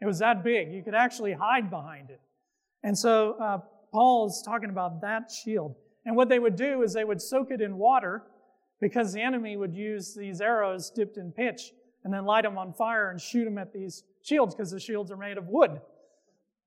[0.00, 0.72] It was that big.
[0.72, 2.20] You could actually hide behind it.
[2.82, 3.58] And so uh,
[3.92, 5.74] Paul is talking about that shield.
[6.06, 8.22] And what they would do is they would soak it in water
[8.80, 11.72] because the enemy would use these arrows dipped in pitch
[12.04, 15.10] and then light them on fire and shoot them at these shields because the shields
[15.10, 15.82] are made of wood.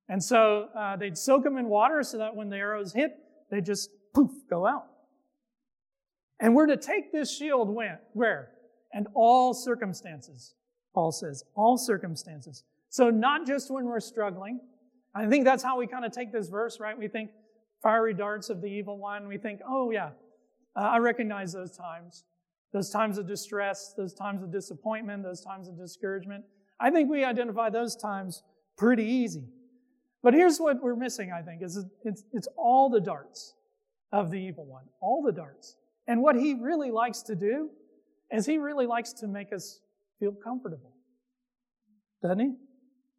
[0.09, 3.17] And so uh, they'd soak them in water so that when the arrows hit,
[3.49, 4.85] they just poof, go out.
[6.39, 8.49] And we're to take this shield when, where?
[8.91, 10.55] And all circumstances,
[10.93, 12.63] Paul says, all circumstances.
[12.89, 14.59] So not just when we're struggling.
[15.15, 16.97] I think that's how we kind of take this verse, right?
[16.97, 17.31] We think
[17.81, 19.27] fiery darts of the evil one.
[19.27, 20.09] We think, oh yeah,
[20.75, 22.23] uh, I recognize those times.
[22.71, 26.43] Those times of distress, those times of disappointment, those times of discouragement.
[26.79, 28.41] I think we identify those times
[28.77, 29.45] pretty easy.
[30.23, 33.55] But here's what we're missing, I think, is it's, it's all the darts
[34.13, 35.75] of the evil one, all the darts.
[36.07, 37.69] And what he really likes to do
[38.31, 39.81] is he really likes to make us
[40.19, 40.93] feel comfortable.
[42.21, 42.53] Doesn't he?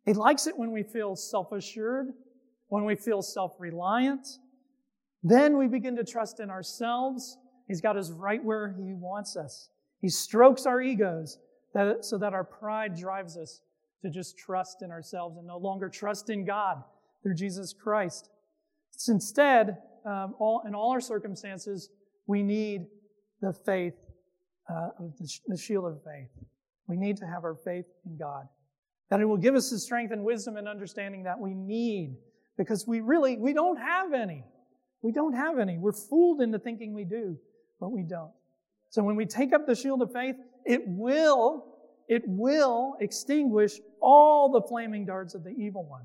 [0.07, 2.09] He likes it when we feel self-assured,
[2.69, 4.27] when we feel self-reliant.
[5.23, 7.37] Then we begin to trust in ourselves.
[7.69, 9.69] He's got us right where he wants us.
[10.01, 11.38] He strokes our egos
[11.75, 13.61] that, so that our pride drives us
[14.03, 16.83] to just trust in ourselves and no longer trust in God
[17.25, 18.29] through Jesus Christ.
[19.09, 21.89] Instead, um, all, in all our circumstances,
[22.27, 22.87] we need
[23.41, 23.95] the faith,
[24.71, 24.91] uh,
[25.49, 26.29] the shield of faith.
[26.87, 28.47] We need to have our faith in God.
[29.11, 32.17] That it will give us the strength and wisdom and understanding that we need
[32.57, 34.45] because we really, we don't have any.
[35.03, 35.79] We don't have any.
[35.79, 37.37] We're fooled into thinking we do,
[37.81, 38.31] but we don't.
[38.91, 41.67] So when we take up the shield of faith, it will,
[42.09, 46.05] it will extinguish all the flaming darts of the evil one.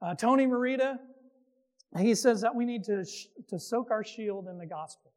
[0.00, 0.98] Uh, Tony Merida,
[1.98, 3.04] he says that we need to,
[3.48, 5.12] to soak our shield in the gospel.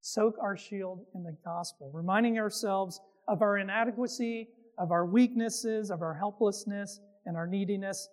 [0.00, 6.02] Soak our shield in the gospel, reminding ourselves of our inadequacy, of our weaknesses, of
[6.02, 8.08] our helplessness, and our neediness.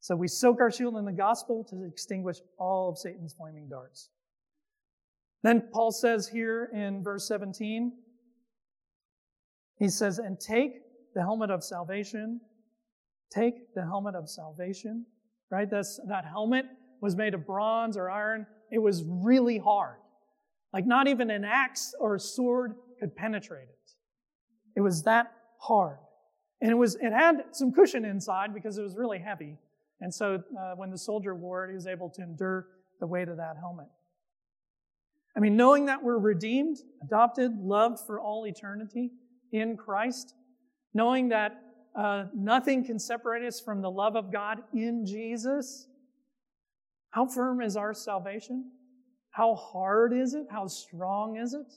[0.00, 4.10] So we soak our shield in the gospel to extinguish all of Satan's flaming darts.
[5.42, 7.92] Then Paul says here in verse 17,
[9.78, 10.82] he says, And take
[11.14, 12.40] the helmet of salvation.
[13.30, 15.06] Take the helmet of salvation
[15.54, 15.70] right?
[15.70, 16.66] That's, that helmet
[17.00, 18.46] was made of bronze or iron.
[18.70, 19.96] It was really hard.
[20.72, 23.92] Like not even an axe or a sword could penetrate it.
[24.76, 25.98] It was that hard.
[26.60, 29.56] And it was, it had some cushion inside because it was really heavy.
[30.00, 32.66] And so uh, when the soldier wore it, he was able to endure
[33.00, 33.86] the weight of that helmet.
[35.36, 39.10] I mean, knowing that we're redeemed, adopted, loved for all eternity
[39.52, 40.34] in Christ,
[40.94, 41.60] knowing that
[41.94, 45.86] uh, nothing can separate us from the love of God in Jesus.
[47.10, 48.70] How firm is our salvation?
[49.30, 50.46] How hard is it?
[50.50, 51.72] How strong is it?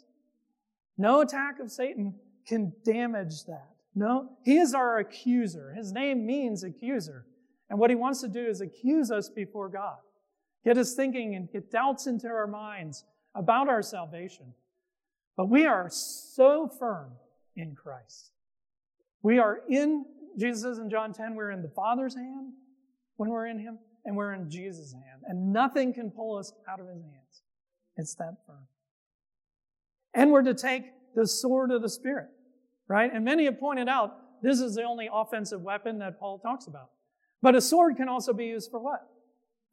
[0.98, 2.16] No attack of Satan
[2.48, 3.70] can damage that.
[3.94, 5.74] No, he is our accuser.
[5.74, 7.26] His name means accuser.
[7.70, 9.98] And what he wants to do is accuse us before God,
[10.64, 13.04] get us thinking and get doubts into our minds
[13.36, 14.54] about our salvation.
[15.36, 17.12] But we are so firm
[17.56, 18.32] in Christ.
[19.22, 20.06] We are in,
[20.38, 22.54] Jesus says in John 10, we're in the Father's hand
[23.18, 25.24] when we're in Him, and we're in Jesus' hand.
[25.26, 27.42] And nothing can pull us out of His hands.
[27.98, 28.68] It's that firm.
[30.14, 30.84] And we're to take
[31.16, 32.28] the sword of the Spirit,
[32.88, 33.12] right?
[33.12, 36.92] And many have pointed out this is the only offensive weapon that Paul talks about.
[37.42, 39.02] But a sword can also be used for what?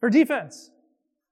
[0.00, 0.70] For defense,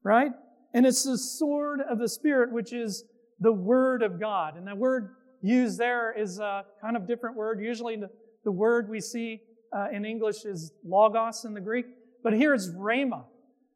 [0.03, 0.33] right?
[0.75, 3.05] And it's the sword of the Spirit, which is
[3.41, 4.57] the Word of God.
[4.57, 7.61] And that word used there is a kind of different word.
[7.61, 8.11] Usually the,
[8.45, 9.43] the word we see
[9.77, 11.87] uh, in English is logos in the Greek,
[12.23, 13.25] but here it's rhema,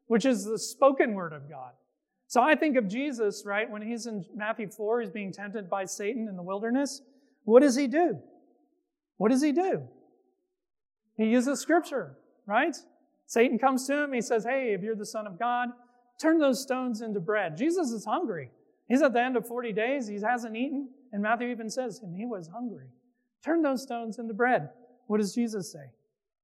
[0.07, 1.71] which is the spoken word of God.
[2.27, 5.85] So I think of Jesus, right, when he's in Matthew 4, he's being tempted by
[5.85, 7.01] Satan in the wilderness.
[7.45, 8.19] What does he do?
[9.17, 9.83] What does he do?
[11.15, 12.75] He uses scripture, right?
[13.25, 15.69] Satan comes to him, he says, Hey, if you're the Son of God,
[16.19, 17.57] turn those stones into bread.
[17.57, 18.51] Jesus is hungry.
[18.87, 20.89] He's at the end of 40 days, he hasn't eaten.
[21.17, 22.85] And Matthew even says, and he was hungry.
[23.43, 24.69] Turn those stones into bread.
[25.07, 25.89] What does Jesus say?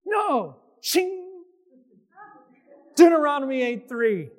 [0.04, 0.56] No!
[0.82, 1.44] Shing!
[2.96, 4.30] Deuteronomy 8 3.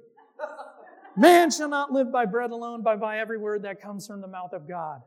[1.17, 4.27] Man shall not live by bread alone, but by every word that comes from the
[4.27, 5.03] mouth of God.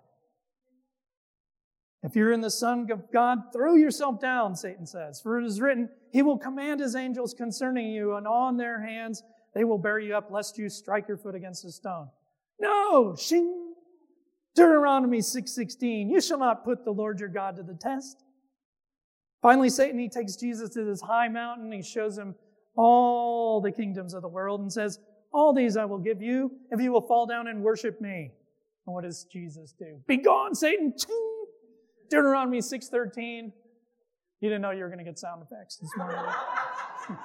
[2.04, 5.20] If you're in the Son of God, throw yourself down, Satan says.
[5.20, 9.24] For it is written, He will command His angels concerning you, and on their hands
[9.54, 12.08] they will bear you up, lest you strike your foot against a stone.
[12.62, 13.14] No!
[13.18, 13.67] Shing!
[14.58, 18.24] Deuteronomy 6.16, you shall not put the Lord your God to the test.
[19.40, 22.34] Finally, Satan, he takes Jesus to this high mountain, he shows him
[22.76, 24.98] all the kingdoms of the world and says,
[25.32, 28.32] All these I will give you if you will fall down and worship me.
[28.88, 30.00] And what does Jesus do?
[30.08, 30.92] Be gone, Satan!
[32.10, 33.52] Deuteronomy 6.13.
[34.40, 36.20] You didn't know you were going to get sound effects this morning.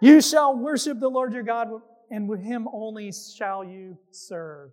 [0.00, 1.70] you shall worship the Lord your God,
[2.08, 4.70] and with him only shall you serve.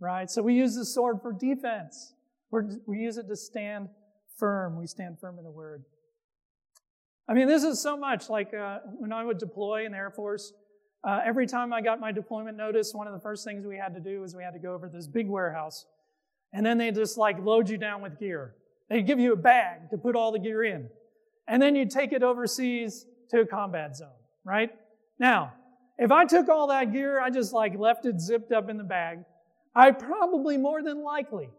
[0.00, 0.30] Right?
[0.30, 2.12] So we use the sword for defense.
[2.50, 3.88] We're, we use it to stand
[4.36, 4.78] firm.
[4.78, 5.84] We stand firm in the word.
[7.28, 10.10] I mean, this is so much like uh, when I would deploy in the Air
[10.10, 10.52] Force.
[11.04, 13.94] Uh, every time I got my deployment notice, one of the first things we had
[13.94, 15.84] to do was we had to go over this big warehouse
[16.52, 18.54] and then they just like load you down with gear.
[18.88, 20.88] They give you a bag to put all the gear in.
[21.46, 24.08] And then you take it overseas to a combat zone,
[24.44, 24.70] right?
[25.18, 25.52] Now,
[25.98, 28.84] if I took all that gear, I just like left it zipped up in the
[28.84, 29.20] bag,
[29.78, 31.50] I probably more than likely,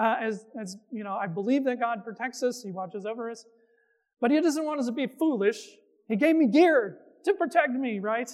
[0.00, 3.44] uh, as, as, you know, I believe that God protects us, He watches over us,
[4.20, 5.58] but He doesn't want us to be foolish.
[6.06, 8.30] He gave me gear to protect me, right?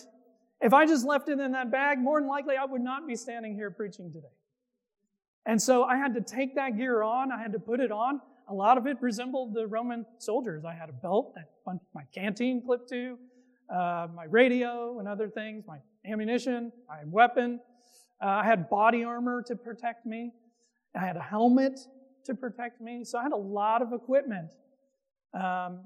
[0.61, 3.16] If I just left it in that bag, more than likely I would not be
[3.16, 4.35] standing here preaching today.
[5.46, 8.20] And so I had to take that gear on, I had to put it on.
[8.50, 10.66] A lot of it resembled the Roman soldiers.
[10.66, 11.48] I had a belt that
[11.94, 13.16] my canteen clipped to,
[13.74, 17.61] uh, my radio and other things, my ammunition, my weapon.
[18.22, 20.33] Uh, I had body armor to protect me.
[20.94, 21.80] I had a helmet
[22.24, 23.04] to protect me.
[23.04, 24.50] So I had a lot of equipment.
[25.33, 25.80] Um,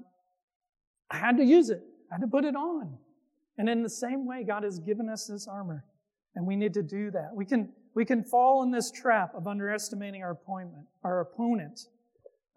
[1.09, 1.83] I had to use it.
[2.11, 2.97] I had to put it on.
[3.57, 5.85] And in the same way, God has given us this armor,
[6.35, 7.29] and we need to do that.
[7.33, 11.79] We can we can fall in this trap of underestimating our appointment, our opponent.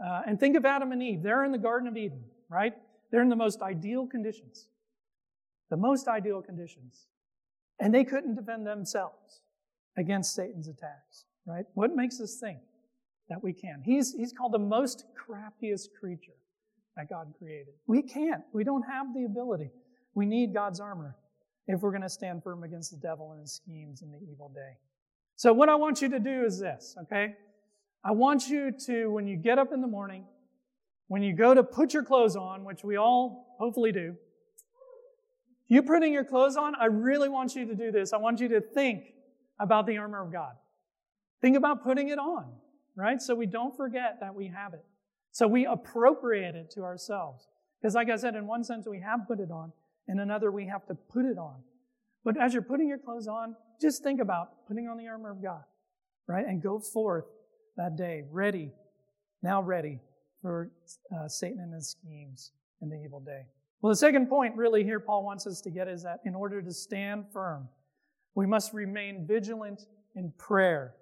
[0.04, 1.22] Uh, and think of Adam and Eve.
[1.22, 2.74] They're in the Garden of Eden, right?
[3.10, 4.68] They're in the most ideal conditions.
[5.70, 7.06] The most ideal conditions.
[7.78, 9.40] And they couldn't defend themselves
[9.98, 11.64] against Satan's attacks, right?
[11.74, 12.60] What makes us think
[13.28, 13.82] that we can?
[13.84, 16.32] He's, he's called the most craftiest creature
[16.96, 17.74] that God created.
[17.86, 18.42] We can't.
[18.54, 19.70] We don't have the ability.
[20.14, 21.16] We need God's armor
[21.66, 24.50] if we're going to stand firm against the devil and his schemes in the evil
[24.54, 24.76] day.
[25.36, 27.34] So, what I want you to do is this, okay?
[28.04, 30.24] I want you to, when you get up in the morning,
[31.08, 34.16] when you go to put your clothes on, which we all hopefully do,
[35.68, 38.12] you putting your clothes on, I really want you to do this.
[38.12, 39.04] I want you to think
[39.60, 40.52] about the armor of God.
[41.40, 42.46] Think about putting it on,
[42.96, 43.20] right?
[43.20, 44.84] So we don't forget that we have it.
[45.32, 47.46] So we appropriate it to ourselves.
[47.80, 49.72] Because, like I said, in one sense, we have put it on,
[50.08, 51.56] in another, we have to put it on.
[52.24, 55.42] But as you're putting your clothes on, just think about putting on the armor of
[55.42, 55.62] God,
[56.26, 56.44] right?
[56.44, 57.26] And go forth
[57.76, 58.72] that day, ready,
[59.42, 60.00] now ready
[60.42, 60.70] for
[61.14, 63.42] uh, Satan and his schemes in the evil day.
[63.80, 66.60] Well, the second point, really, here Paul wants us to get is that in order
[66.60, 67.68] to stand firm,
[68.38, 70.94] we must remain vigilant in prayer.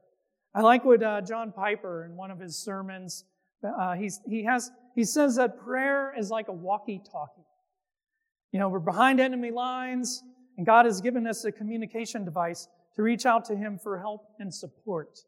[0.54, 3.24] I like what uh, John Piper in one of his sermons,
[3.62, 7.42] uh, he has, he says that prayer is like a walkie-talkie.
[8.52, 10.22] You know, we're behind enemy lines.
[10.56, 14.28] And God has given us a communication device to reach out to Him for help
[14.38, 15.18] and support.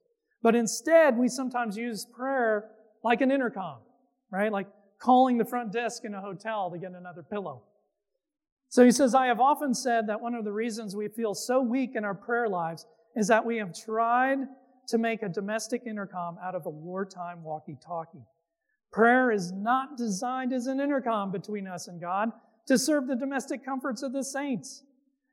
[0.43, 2.71] But instead, we sometimes use prayer
[3.05, 3.81] like an intercom,
[4.31, 4.51] right?
[4.51, 4.69] Like
[4.99, 7.65] calling the front desk in a hotel to get another pillow.
[8.69, 11.61] So he says, I have often said that one of the reasons we feel so
[11.61, 14.39] weak in our prayer lives is that we have tried
[14.89, 18.25] to make a domestic intercom out of a wartime walkie talkie.
[18.93, 22.31] Prayer is not designed as an intercom between us and God
[22.67, 24.83] to serve the domestic comforts of the saints.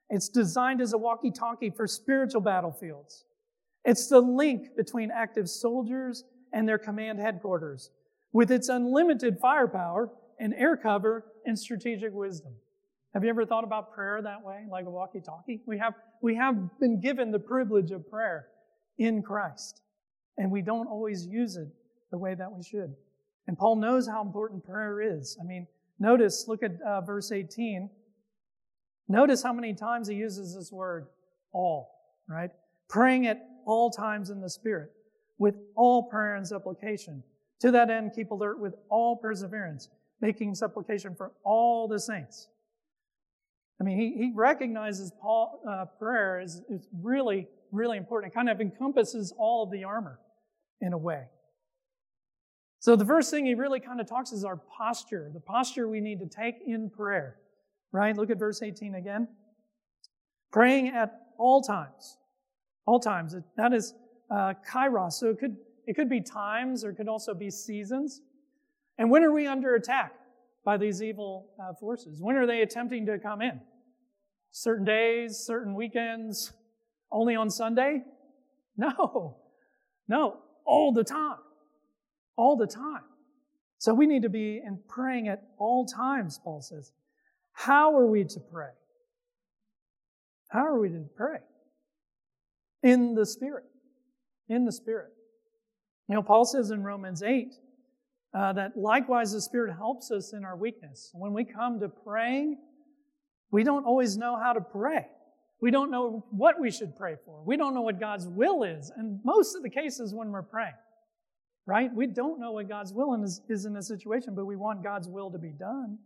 [0.10, 3.26] It's designed as a walkie talkie for spiritual battlefields.
[3.84, 7.91] It's the link between active soldiers and their command headquarters
[8.34, 12.54] with its unlimited firepower and air cover and strategic wisdom.
[13.15, 15.62] Have you ever thought about prayer that way, like a walkie talkie?
[15.65, 18.47] We have, we have been given the privilege of prayer
[18.97, 19.82] in Christ,
[20.38, 21.69] and we don't always use it
[22.12, 22.93] the way that we should.
[23.47, 25.38] And Paul knows how important prayer is.
[25.39, 25.66] I mean,
[25.97, 27.89] notice, look at uh, verse 18.
[29.07, 31.07] Notice how many times he uses this word,
[31.53, 31.91] all,
[32.28, 32.49] right?
[32.89, 34.91] Praying at all times in the Spirit,
[35.38, 37.24] with all prayer and supplication.
[37.61, 39.88] To that end, keep alert with all perseverance,
[40.20, 42.49] making supplication for all the saints.
[43.80, 48.32] I mean, he, he recognizes Paul, uh, prayer is, is really, really important.
[48.32, 50.19] It kind of encompasses all of the armor
[50.82, 51.26] in a way.
[52.80, 55.99] So the first thing he really kind of talks is our posture, the posture we
[55.99, 57.38] need to take in prayer.
[57.91, 58.15] Right?
[58.15, 59.28] Look at verse 18 again.
[60.51, 62.17] Praying at all times.
[62.86, 63.36] All times.
[63.57, 63.93] That is
[64.30, 65.13] uh, kairos.
[65.13, 65.57] So it could,
[65.88, 68.21] it could be times or it could also be seasons.
[68.97, 70.13] And when are we under attack
[70.66, 72.20] by these evil uh, forces?
[72.20, 73.61] When are they attempting to come in?
[74.51, 76.51] Certain days, certain weekends,
[77.11, 78.01] only on Sunday?
[78.78, 79.38] No,
[80.09, 81.38] no, all the time.
[82.36, 83.03] All the time.
[83.78, 86.91] So we need to be in praying at all times, Paul says.
[87.53, 88.72] How are we to pray?
[90.49, 91.38] How are we to pray?
[92.84, 93.63] In the Spirit.
[94.49, 95.11] In the Spirit.
[96.09, 97.53] You know, Paul says in Romans 8
[98.36, 101.09] uh, that likewise the Spirit helps us in our weakness.
[101.13, 102.57] When we come to praying,
[103.49, 105.07] we don't always know how to pray.
[105.61, 107.41] We don't know what we should pray for.
[107.45, 108.91] We don't know what God's will is.
[108.95, 110.73] And most of the cases when we're praying,
[111.65, 111.89] right?
[111.95, 115.07] We don't know what God's will is, is in a situation, but we want God's
[115.07, 115.97] will to be done.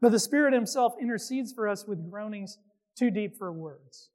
[0.00, 2.58] But the Spirit Himself intercedes for us with groanings
[2.98, 4.10] too deep for words.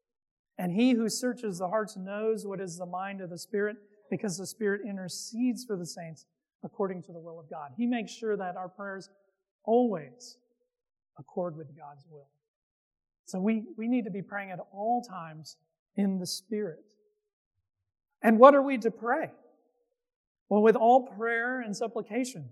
[0.58, 3.78] And He who searches the hearts knows what is the mind of the Spirit,
[4.12, 6.26] because the Spirit intercedes for the saints
[6.64, 7.72] according to the will of God.
[7.78, 9.10] He makes sure that our prayers
[9.64, 10.38] always
[11.18, 12.28] accord with God's will.
[13.26, 15.58] So we, we need to be praying at all times
[15.96, 16.84] in the Spirit.
[18.22, 19.32] And what are we to pray?
[20.50, 22.50] Well, with all prayer and supplication,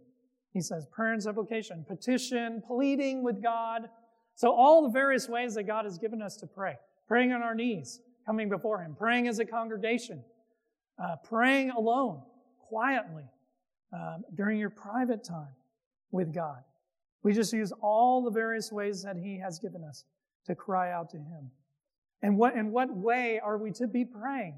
[0.51, 3.89] he says, prayer and supplication, petition, pleading with God.
[4.35, 6.75] So, all the various ways that God has given us to pray
[7.07, 10.23] praying on our knees, coming before Him, praying as a congregation,
[10.97, 12.21] uh, praying alone,
[12.57, 13.25] quietly,
[13.93, 15.55] um, during your private time
[16.11, 16.63] with God.
[17.23, 20.03] We just use all the various ways that He has given us
[20.45, 21.51] to cry out to Him.
[22.21, 24.55] And what, in what way are we to be praying?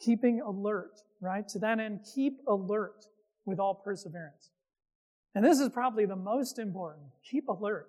[0.00, 1.46] Keeping alert, right?
[1.48, 3.06] To that end, keep alert
[3.44, 4.50] with all perseverance.
[5.34, 7.06] And this is probably the most important.
[7.30, 7.88] Keep alert.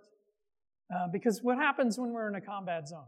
[0.93, 3.05] Uh, because what happens when we're in a combat zone?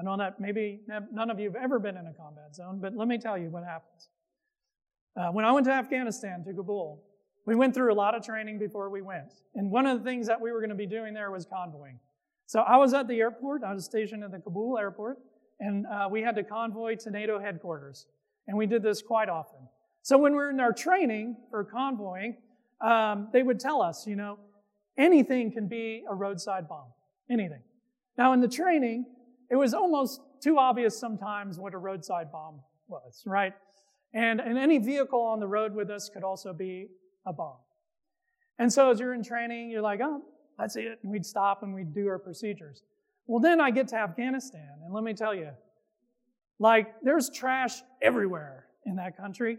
[0.00, 0.80] I know that maybe
[1.12, 3.50] none of you have ever been in a combat zone, but let me tell you
[3.50, 4.08] what happens.
[5.16, 7.02] Uh, when I went to Afghanistan, to Kabul,
[7.46, 9.32] we went through a lot of training before we went.
[9.54, 11.98] And one of the things that we were going to be doing there was convoying.
[12.46, 15.18] So I was at the airport, I was stationed at the Kabul airport,
[15.60, 18.06] and uh, we had to convoy to NATO headquarters.
[18.46, 19.60] And we did this quite often.
[20.02, 22.36] So when we were in our training for convoying,
[22.80, 24.38] um, they would tell us, you know,
[24.98, 26.88] anything can be a roadside bomb.
[27.30, 27.62] Anything.
[28.18, 29.06] Now in the training,
[29.50, 33.54] it was almost too obvious sometimes what a roadside bomb was, right?
[34.14, 36.88] And, and any vehicle on the road with us could also be
[37.26, 37.56] a bomb.
[38.58, 40.22] And so as you're in training, you're like, oh,
[40.58, 40.98] that's it.
[41.02, 42.82] And we'd stop and we'd do our procedures.
[43.26, 45.50] Well, then I get to Afghanistan, and let me tell you,
[46.58, 49.58] like, there's trash everywhere in that country.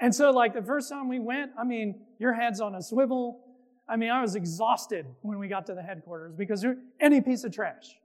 [0.00, 3.44] And so, like, the first time we went, I mean, your head's on a swivel.
[3.88, 6.64] I mean, I was exhausted when we got to the headquarters because
[7.00, 7.96] any piece of trash,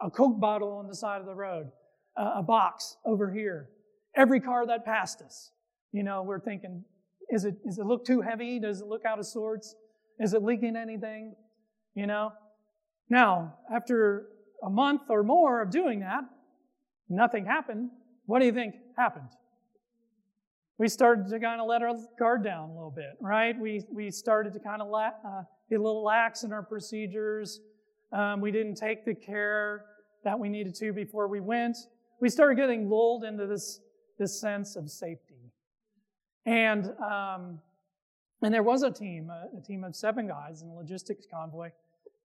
[0.00, 1.70] a Coke bottle on the side of the road,
[2.16, 3.68] a box over here,
[4.16, 5.50] every car that passed us,
[5.92, 6.84] you know, we're thinking,
[7.30, 8.58] is it, does it look too heavy?
[8.58, 9.74] Does it look out of sorts?
[10.18, 11.34] Is it leaking anything?
[11.94, 12.32] You know?
[13.10, 14.28] Now, after
[14.64, 16.22] a month or more of doing that,
[17.08, 17.90] nothing happened.
[18.26, 19.28] What do you think happened?
[20.78, 23.58] We started to kind of let our guard down a little bit, right?
[23.58, 27.60] We, we started to kind of la- uh, be a little lax in our procedures.
[28.12, 29.84] Um, we didn't take the care
[30.24, 31.76] that we needed to before we went.
[32.20, 33.80] We started getting lulled into this,
[34.18, 35.52] this sense of safety.
[36.46, 37.60] And, um,
[38.42, 41.70] and there was a team, a, a, team of seven guys in a logistics convoy.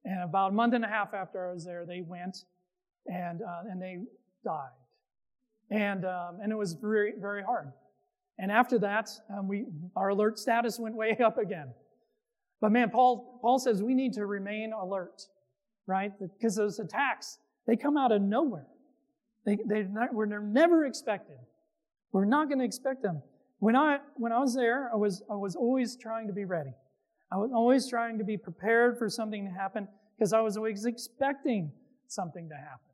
[0.06, 2.46] And about a month and a half after I was there, they went
[3.06, 4.00] and, uh, and they
[4.44, 4.70] died.
[5.70, 7.72] And, um, and it was very, very hard.
[8.40, 9.66] And after that, um, we,
[9.96, 11.74] our alert status went way up again.
[12.62, 15.24] But man, Paul, Paul says we need to remain alert,
[15.86, 16.12] right?
[16.20, 18.68] Because those attacks, they come out of nowhere.
[19.46, 21.38] They, they're, not, they're never expected.
[22.14, 23.22] We're not going to expect them.
[23.60, 26.74] When I, when I was there, I was, I was always trying to be ready.
[27.32, 30.86] I was always trying to be prepared for something to happen because I was always
[30.86, 31.72] expecting
[32.08, 32.92] something to happen.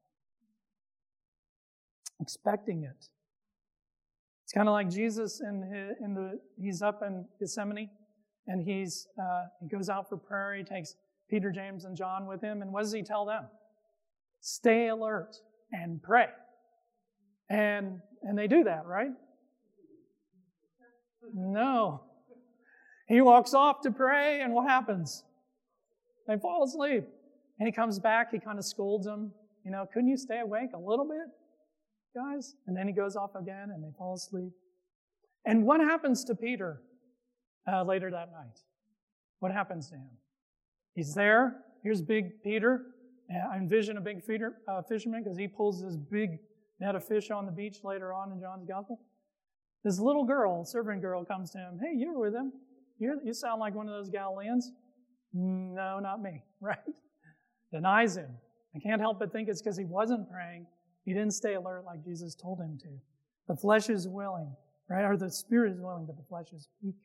[2.22, 3.10] Expecting it.
[4.46, 7.90] It's kind of like Jesus in, his, in the, he's up in Gethsemane
[8.48, 10.56] and he's, uh, he goes out for prayer.
[10.56, 10.96] He takes
[11.30, 12.62] Peter, James, and John with him.
[12.62, 13.44] And what does he tell them?
[14.40, 15.36] Stay alert
[15.72, 16.28] and pray.
[17.50, 19.12] And, and they do that, right?
[21.34, 22.04] No.
[23.08, 25.24] He walks off to pray, and what happens?
[26.28, 27.06] They fall asleep.
[27.60, 29.32] And he comes back, he kind of scolds them.
[29.66, 31.28] You know, couldn't you stay awake a little bit,
[32.16, 32.56] guys?
[32.68, 34.52] And then he goes off again, and they fall asleep.
[35.46, 36.82] And what happens to Peter
[37.72, 38.60] uh, later that night?
[39.40, 40.10] What happens to him?
[40.94, 41.58] He's there.
[41.84, 42.86] Here's big Peter.
[43.32, 46.40] I envision a big feeder, uh, fisherman because he pulls this big
[46.80, 49.00] net a fish on the beach later on in John's gospel.
[49.84, 51.80] This little girl, servant girl, comes to him.
[51.82, 52.52] Hey, you were with him.
[53.00, 54.72] You, you sound like one of those Galileans.
[55.34, 56.78] No, not me, right?
[57.72, 58.30] Denies him.
[58.76, 60.66] I can't help but think it's because he wasn't praying.
[61.06, 62.90] He didn't stay alert like Jesus told him to.
[63.48, 64.54] The flesh is willing,
[64.90, 65.04] right?
[65.04, 66.96] Or the spirit is willing, but the flesh is weak,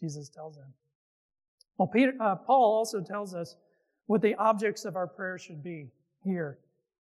[0.00, 0.66] Jesus tells him.
[1.78, 3.56] Well, Peter, uh, Paul also tells us
[4.06, 5.90] what the objects of our prayer should be
[6.24, 6.58] here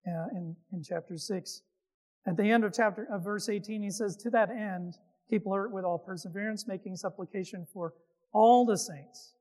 [0.07, 1.61] uh, in, in chapter 6.
[2.25, 4.95] At the end of chapter of verse 18, he says, To that end,
[5.29, 7.93] keep alert with all perseverance, making supplication for
[8.31, 9.33] all the saints.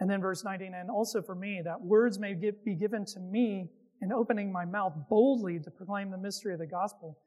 [0.00, 3.70] And then verse 19, and also for me, that words may be given to me
[4.02, 7.18] in opening my mouth boldly to proclaim the mystery of the gospel,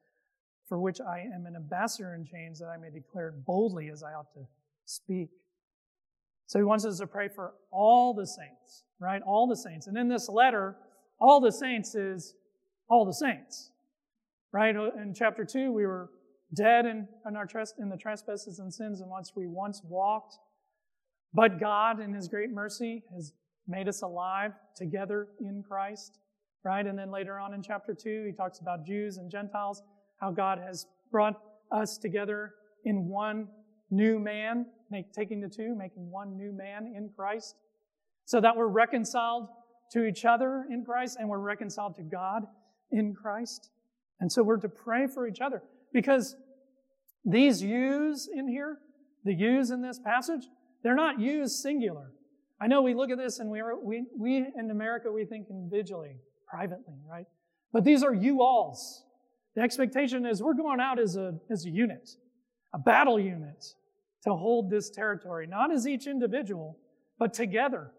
[0.67, 4.03] for which I am an ambassador in chains, that I may declare it boldly as
[4.03, 4.45] I ought to
[4.85, 5.29] speak.
[6.45, 9.21] So he wants us to pray for all the saints, right?
[9.23, 9.87] All the saints.
[9.87, 10.75] And in this letter,
[11.19, 12.35] all the saints is
[12.87, 13.71] all the saints,
[14.51, 14.75] right?
[14.75, 16.09] Uh, in chapter 2, we were
[16.55, 17.47] dead in, in, our,
[17.77, 20.35] in the trespasses and sins in which we once walked.
[21.33, 23.33] But God, in His great mercy, has
[23.67, 26.17] made us alive together in Christ,
[26.63, 26.85] right?
[26.85, 29.83] And then later on in chapter 2, he talks about Jews and Gentiles,
[30.19, 31.39] how God has brought
[31.71, 32.53] us together
[32.85, 33.47] in one
[33.91, 37.55] new man, make, taking the two, making one new man in Christ,
[38.25, 39.47] so that we're reconciled
[39.91, 42.43] to each other in Christ and we're reconciled to God
[42.91, 43.69] in Christ.
[44.19, 45.63] And so we're to pray for each other
[45.93, 46.35] because
[47.25, 48.77] these yous in here,
[49.23, 50.47] the yous in this passage,
[50.83, 52.11] they're not yous singular.
[52.61, 55.47] I know we look at this and we, are, we, we in America, we think
[55.49, 56.17] individually,
[56.47, 57.25] privately, right?
[57.71, 59.03] But these are you alls.
[59.55, 62.09] The expectation is we're going out as a, as a unit,
[62.73, 63.65] a battle unit
[64.23, 66.77] to hold this territory, not as each individual,
[67.17, 67.91] but together.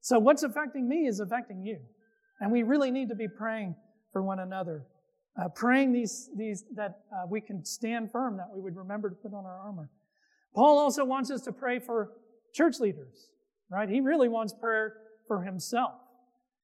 [0.00, 1.78] So what's affecting me is affecting you.
[2.40, 3.74] And we really need to be praying
[4.12, 4.84] for one another.
[5.36, 9.16] Uh, praying these, these that uh, we can stand firm, that we would remember to
[9.16, 9.90] put on our armor.
[10.54, 12.12] Paul also wants us to pray for
[12.54, 13.30] church leaders,
[13.68, 13.88] right?
[13.88, 14.94] He really wants prayer
[15.26, 15.94] for himself.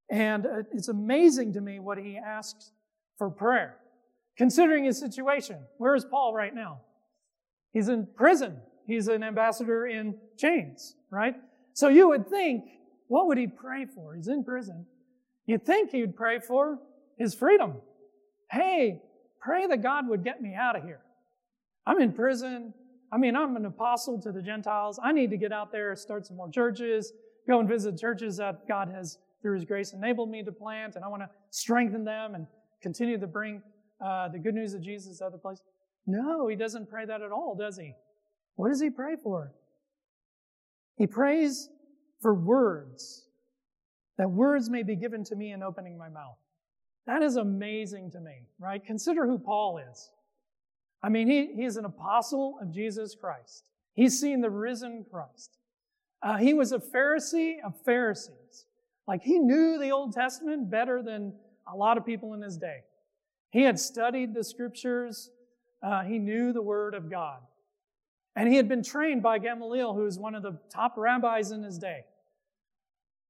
[0.09, 2.71] And uh, it's amazing to me what he asks
[3.19, 3.77] for prayer.
[4.39, 6.81] Considering his situation, where is Paul right now?
[7.73, 8.57] He's in prison.
[8.87, 11.35] He's an ambassador in chains, right?
[11.75, 12.65] So you would think,
[13.09, 14.15] what would he pray for?
[14.15, 14.87] He's in prison.
[15.47, 16.79] You'd think he'd pray for
[17.19, 17.75] his freedom.
[18.51, 19.01] Hey,
[19.41, 21.01] pray that God would get me out of here.
[21.87, 22.75] I'm in prison.
[23.13, 24.99] I mean, I'm an apostle to the Gentiles.
[25.03, 27.13] I need to get out there, start some more churches,
[27.49, 31.05] go and visit churches that God has, through His grace, enabled me to plant, and
[31.05, 32.47] I want to strengthen them and
[32.83, 33.63] continue to bring
[34.05, 35.65] uh, the good news of Jesus to other places.
[36.07, 37.95] No, he doesn't pray that at all, does he?
[38.57, 39.53] What does he pray for?
[40.97, 41.69] He prays
[42.21, 43.27] for words,
[44.19, 46.37] that words may be given to me in opening my mouth.
[47.11, 48.85] That is amazing to me, right?
[48.85, 50.11] Consider who Paul is.
[51.03, 53.65] I mean, he, he's an apostle of Jesus Christ.
[53.95, 55.59] He's seen the risen Christ.
[56.23, 58.67] Uh, he was a Pharisee of Pharisees.
[59.09, 61.33] Like, he knew the Old Testament better than
[61.67, 62.85] a lot of people in his day.
[63.51, 65.31] He had studied the scriptures,
[65.83, 67.41] uh, he knew the Word of God.
[68.37, 71.65] And he had been trained by Gamaliel, who was one of the top rabbis in
[71.65, 72.05] his day.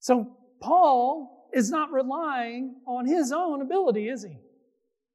[0.01, 4.39] So, Paul is not relying on his own ability, is he?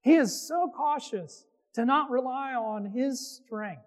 [0.01, 3.85] He is so cautious to not rely on his strength,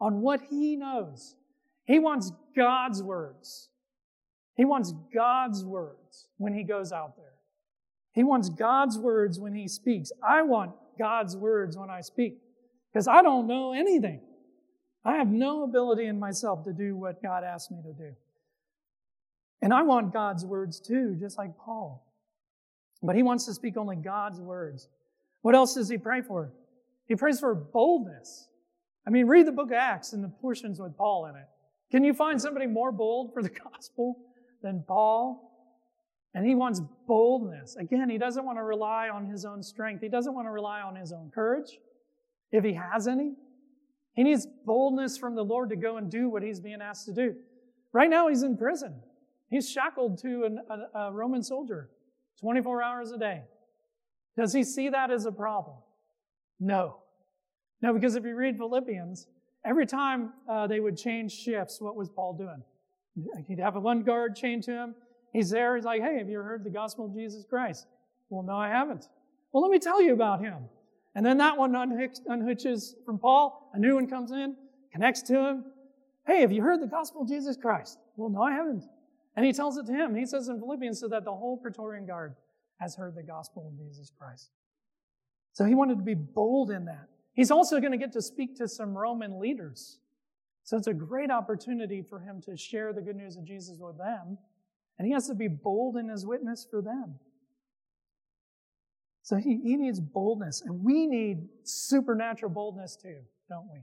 [0.00, 1.36] on what he knows.
[1.84, 3.68] He wants God's words.
[4.56, 7.32] He wants God's words when he goes out there.
[8.12, 10.12] He wants God's words when he speaks.
[10.22, 12.38] I want God's words when I speak
[12.92, 14.20] because I don't know anything.
[15.04, 18.12] I have no ability in myself to do what God asked me to do.
[19.62, 22.04] And I want God's words too, just like Paul.
[23.02, 24.88] But he wants to speak only God's words.
[25.42, 26.52] What else does he pray for?
[27.06, 28.48] He prays for boldness.
[29.06, 31.46] I mean, read the book of Acts and the portions with Paul in it.
[31.90, 34.16] Can you find somebody more bold for the gospel
[34.62, 35.48] than Paul?
[36.34, 37.76] And he wants boldness.
[37.76, 40.00] Again, he doesn't want to rely on his own strength.
[40.00, 41.78] He doesn't want to rely on his own courage,
[42.52, 43.34] if he has any.
[44.14, 47.12] He needs boldness from the Lord to go and do what he's being asked to
[47.12, 47.34] do.
[47.92, 48.94] Right now, he's in prison.
[49.52, 51.90] He's shackled to an, a, a Roman soldier
[52.40, 53.42] 24 hours a day.
[54.34, 55.76] Does he see that as a problem?
[56.58, 56.96] No.
[57.82, 59.26] No, because if you read Philippians,
[59.62, 62.62] every time uh, they would change shifts, what was Paul doing?
[63.46, 64.94] He'd have a one guard chained to him.
[65.34, 65.76] He's there.
[65.76, 67.86] He's like, hey, have you heard the gospel of Jesus Christ?
[68.30, 69.08] Well, no, I haven't.
[69.52, 70.64] Well, let me tell you about him.
[71.14, 73.70] And then that one unhitches from Paul.
[73.74, 74.56] A new one comes in,
[74.92, 75.64] connects to him.
[76.26, 77.98] Hey, have you heard the gospel of Jesus Christ?
[78.16, 78.84] Well, no, I haven't.
[79.36, 80.14] And he tells it to him.
[80.14, 82.34] He says in Philippians, so that the whole Praetorian Guard
[82.78, 84.50] has heard the gospel of Jesus Christ.
[85.52, 87.08] So he wanted to be bold in that.
[87.34, 89.98] He's also going to get to speak to some Roman leaders.
[90.64, 93.98] So it's a great opportunity for him to share the good news of Jesus with
[93.98, 94.38] them.
[94.98, 97.14] And he has to be bold in his witness for them.
[99.22, 100.62] So he, he needs boldness.
[100.62, 103.18] And we need supernatural boldness too,
[103.48, 103.80] don't we?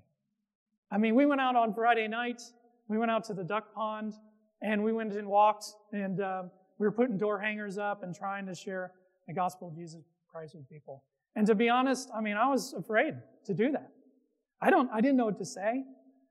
[0.92, 2.42] I mean, we went out on Friday night.
[2.88, 4.14] We went out to the duck pond
[4.62, 8.46] and we went and walked and um, we were putting door hangers up and trying
[8.46, 8.92] to share
[9.28, 10.02] the gospel of Jesus
[10.32, 11.04] Christ with people.
[11.36, 13.92] And to be honest, I mean, I was afraid to do that.
[14.62, 15.84] I don't, I didn't know what to say.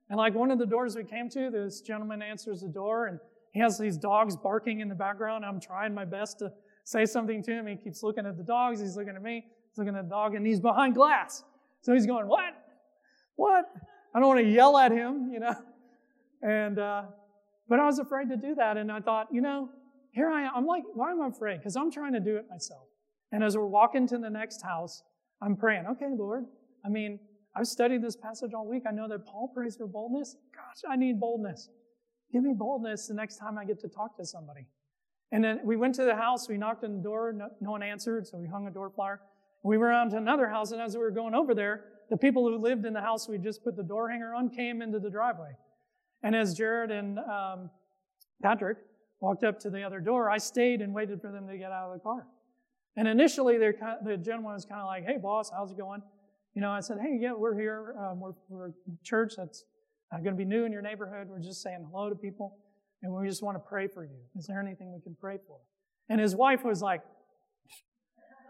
[0.09, 3.19] And like one of the doors we came to, this gentleman answers the door and
[3.53, 5.45] he has these dogs barking in the background.
[5.45, 6.51] I'm trying my best to
[6.83, 7.67] say something to him.
[7.67, 8.79] He keeps looking at the dogs.
[8.79, 9.45] He's looking at me.
[9.69, 11.43] He's looking at the dog and he's behind glass.
[11.81, 12.53] So he's going, what?
[13.35, 13.65] What?
[14.13, 15.55] I don't want to yell at him, you know.
[16.41, 17.03] And, uh,
[17.69, 18.77] but I was afraid to do that.
[18.77, 19.69] And I thought, you know,
[20.11, 20.51] here I am.
[20.55, 21.59] I'm like, why am I afraid?
[21.59, 22.87] Because I'm trying to do it myself.
[23.31, 25.03] And as we're walking to the next house,
[25.41, 26.45] I'm praying, okay, Lord.
[26.83, 27.19] I mean,
[27.55, 28.83] I've studied this passage all week.
[28.87, 30.35] I know that Paul prays for boldness.
[30.53, 31.69] Gosh, I need boldness.
[32.33, 34.65] Give me boldness the next time I get to talk to somebody.
[35.31, 36.49] And then we went to the house.
[36.49, 37.33] We knocked on the door.
[37.33, 39.21] No, no one answered, so we hung a door flyer.
[39.63, 42.47] We went around to another house, and as we were going over there, the people
[42.47, 45.09] who lived in the house we just put the door hanger on came into the
[45.09, 45.51] driveway.
[46.23, 47.69] And as Jared and um,
[48.41, 48.77] Patrick
[49.21, 51.91] walked up to the other door, I stayed and waited for them to get out
[51.91, 52.27] of the car.
[52.97, 56.01] And initially, kind of, the gentleman was kind of like, "Hey, boss, how's it going?"
[56.53, 57.95] You know, I said, "Hey, yeah, we're here.
[57.97, 58.71] Um, we're, we're a
[59.03, 59.63] church that's
[60.11, 61.27] going to be new in your neighborhood.
[61.29, 62.57] We're just saying hello to people,
[63.01, 64.17] and we just want to pray for you.
[64.35, 65.59] Is there anything we can pray for?"
[66.09, 67.01] And his wife was like,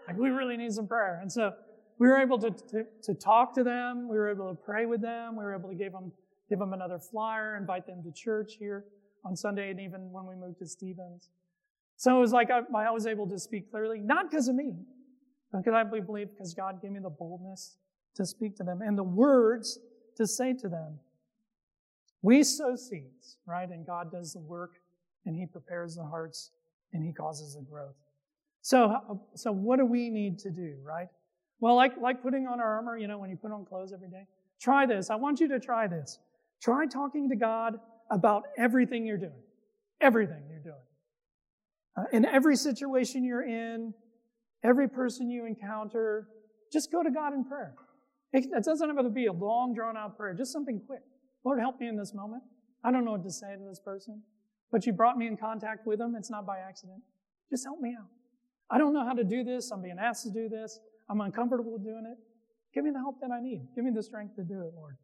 [0.08, 1.54] "Like, we really need some prayer." And so
[2.00, 4.08] we were able to, to, to talk to them.
[4.08, 5.36] We were able to pray with them.
[5.36, 6.12] We were able to give them
[6.50, 8.86] give them another flyer, invite them to church here
[9.24, 11.30] on Sunday, and even when we moved to Stevens.
[11.98, 14.74] So it was like I, I was able to speak clearly, not because of me,
[15.52, 17.78] but because I believe because God gave me the boldness
[18.16, 19.80] to speak to them and the words
[20.18, 21.00] to say to them.
[22.22, 23.70] We sow seeds, right?
[23.70, 24.72] And God does the work
[25.26, 26.52] and He prepares the hearts
[26.94, 27.96] and He causes the growth.
[28.62, 31.08] So, so what do we need to do, right?
[31.62, 34.10] Well, like, like putting on our armor, you know, when you put on clothes every
[34.10, 34.26] day,
[34.60, 35.10] try this.
[35.10, 36.20] I want you to try this.
[36.62, 37.76] Try talking to God
[38.12, 39.42] about everything you're doing.
[40.02, 40.76] Everything you're doing.
[41.98, 43.94] Uh, in every situation you're in,
[44.64, 46.28] every person you encounter,
[46.72, 47.74] just go to God in prayer.
[48.32, 51.02] It, it doesn't have to be a long, drawn out prayer, just something quick.
[51.44, 52.44] Lord, help me in this moment.
[52.84, 54.22] I don't know what to say to this person,
[54.72, 56.16] but you brought me in contact with them.
[56.18, 57.02] It's not by accident.
[57.50, 58.08] Just help me out.
[58.70, 59.72] I don't know how to do this.
[59.72, 60.80] I'm being asked to do this.
[61.10, 62.18] I'm uncomfortable doing it.
[62.74, 63.68] Give me the help that I need.
[63.76, 64.96] Give me the strength to do it, Lord.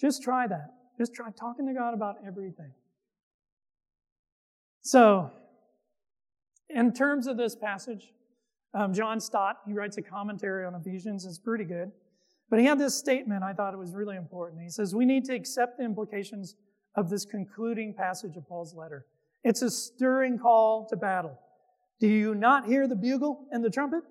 [0.00, 0.74] Just try that.
[0.98, 2.72] Just try talking to God about everything.
[4.82, 5.30] So,
[6.68, 8.12] in terms of this passage,
[8.74, 11.90] um, John Stott, he writes a commentary on Ephesians, it's pretty good.
[12.48, 14.62] But he had this statement I thought it was really important.
[14.62, 16.54] He says, We need to accept the implications
[16.94, 19.06] of this concluding passage of Paul's letter.
[19.44, 21.38] It's a stirring call to battle.
[22.00, 24.02] Do you not hear the bugle and the trumpet?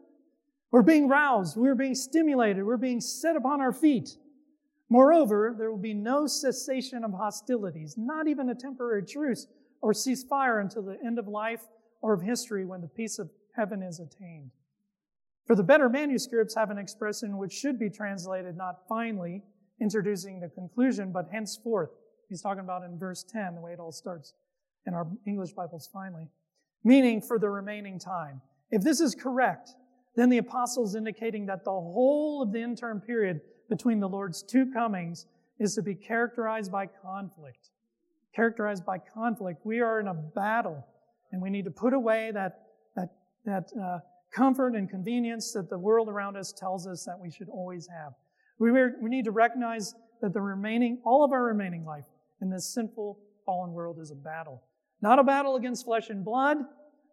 [0.71, 4.17] We're being roused, we're being stimulated, we're being set upon our feet.
[4.89, 9.47] Moreover, there will be no cessation of hostilities, not even a temporary truce
[9.81, 11.61] or ceasefire until the end of life
[12.01, 14.51] or of history when the peace of heaven is attained.
[15.47, 19.43] For the better manuscripts have an expression which should be translated not finally,
[19.81, 21.89] introducing the conclusion, but henceforth.
[22.29, 24.33] He's talking about in verse 10, the way it all starts
[24.88, 26.27] in our English Bibles finally.
[26.83, 28.41] Meaning for the remaining time.
[28.71, 29.71] If this is correct,
[30.15, 34.43] then the apostle is indicating that the whole of the interim period between the Lord's
[34.43, 35.26] two comings
[35.59, 37.70] is to be characterized by conflict.
[38.36, 39.66] Characterized by conflict.
[39.66, 40.86] We are in a battle
[41.32, 42.61] and we need to put away that,
[42.95, 43.09] that,
[43.45, 43.99] that uh,
[44.34, 48.13] comfort and convenience that the world around us tells us that we should always have.
[48.59, 52.05] We, we need to recognize that the remaining, all of our remaining life
[52.41, 54.63] in this sinful, fallen world is a battle.
[55.01, 56.57] Not a battle against flesh and blood,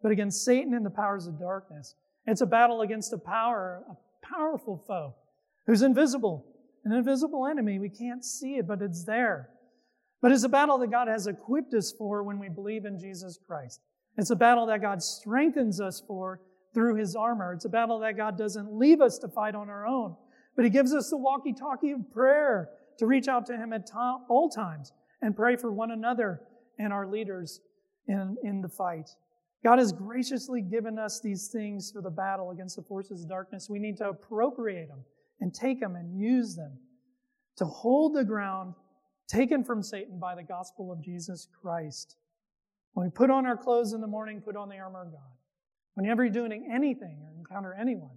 [0.02, 1.94] but against Satan and the powers of darkness.
[2.26, 5.14] It's a battle against a power, a powerful foe
[5.66, 6.46] who's invisible,
[6.84, 7.78] an invisible enemy.
[7.78, 9.50] We can't see it, but it's there.
[10.20, 13.38] But it's a battle that God has equipped us for when we believe in Jesus
[13.44, 13.80] Christ.
[14.16, 16.40] It's a battle that God strengthens us for
[16.74, 17.52] through his armor.
[17.52, 20.16] It's a battle that God doesn't leave us to fight on our own,
[20.54, 23.90] but he gives us the walkie talkie of prayer to reach out to him at
[23.94, 24.92] all times
[25.22, 26.40] and pray for one another
[26.78, 27.60] and our leaders
[28.08, 29.10] in, in the fight.
[29.64, 33.68] God has graciously given us these things for the battle against the forces of darkness.
[33.70, 35.04] We need to appropriate them
[35.42, 36.78] and take them and use them
[37.56, 38.74] to hold the ground
[39.26, 42.16] taken from Satan by the gospel of Jesus Christ.
[42.92, 45.20] When we put on our clothes in the morning, put on the armor of God.
[45.94, 48.16] Whenever you're doing anything or encounter anyone,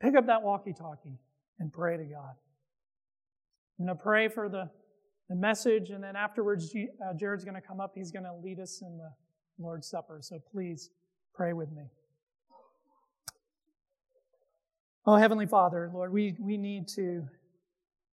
[0.00, 1.18] pick up that walkie talkie
[1.60, 2.34] and pray to God.
[3.78, 4.68] I'm going to pray for the,
[5.30, 7.92] the message, and then afterwards, uh, Jared's going to come up.
[7.94, 9.10] He's going to lead us in the
[9.58, 10.18] Lord's Supper.
[10.20, 10.90] So please
[11.34, 11.84] pray with me.
[15.06, 17.26] Oh, Heavenly Father, Lord, we, we need to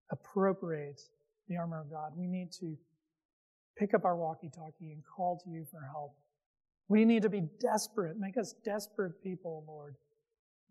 [0.10, 1.02] appropriate
[1.50, 2.14] the armor of God.
[2.16, 2.78] We need to
[3.78, 6.16] pick up our walkie talkie and call to you for help.
[6.88, 8.18] We need to be desperate.
[8.18, 9.96] Make us desperate people, Lord.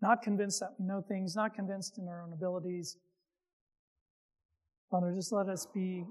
[0.01, 2.97] Not convinced that we know things, not convinced in our own abilities.
[4.89, 6.03] Father, just let us be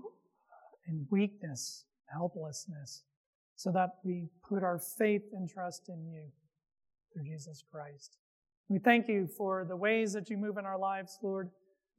[0.87, 3.03] in weakness, helplessness,
[3.57, 6.23] so that we put our faith and trust in you
[7.13, 8.19] through Jesus Christ.
[8.69, 11.51] We thank you for the ways that you move in our lives, Lord.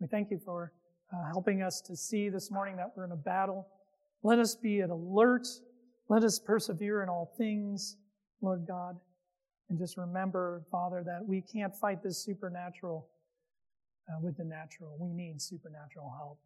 [0.01, 0.74] We thank you for
[1.13, 3.68] uh, helping us to see this morning that we're in a battle.
[4.22, 5.47] Let us be at alert.
[6.09, 7.95] Let us persevere in all things,
[8.41, 8.97] Lord God.
[9.70, 13.07] And just remember, Father, that we can't fight this supernatural
[14.09, 14.97] uh, with the natural.
[14.99, 16.39] We need supernatural help.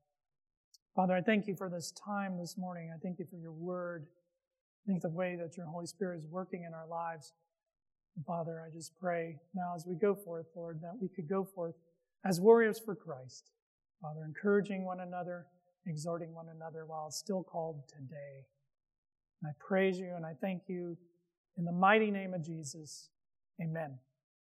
[0.95, 2.91] Father, I thank you for this time this morning.
[2.93, 4.05] I thank you for your word.
[4.85, 7.33] I think the way that your Holy Spirit is working in our lives.
[8.25, 11.75] Father, I just pray now as we go forth, Lord, that we could go forth
[12.25, 13.51] as warriors for Christ.
[14.01, 15.45] Father, encouraging one another,
[15.87, 18.45] exhorting one another while still called today.
[19.41, 20.97] And I praise you and I thank you
[21.57, 23.09] in the mighty name of Jesus.
[23.61, 23.97] Amen.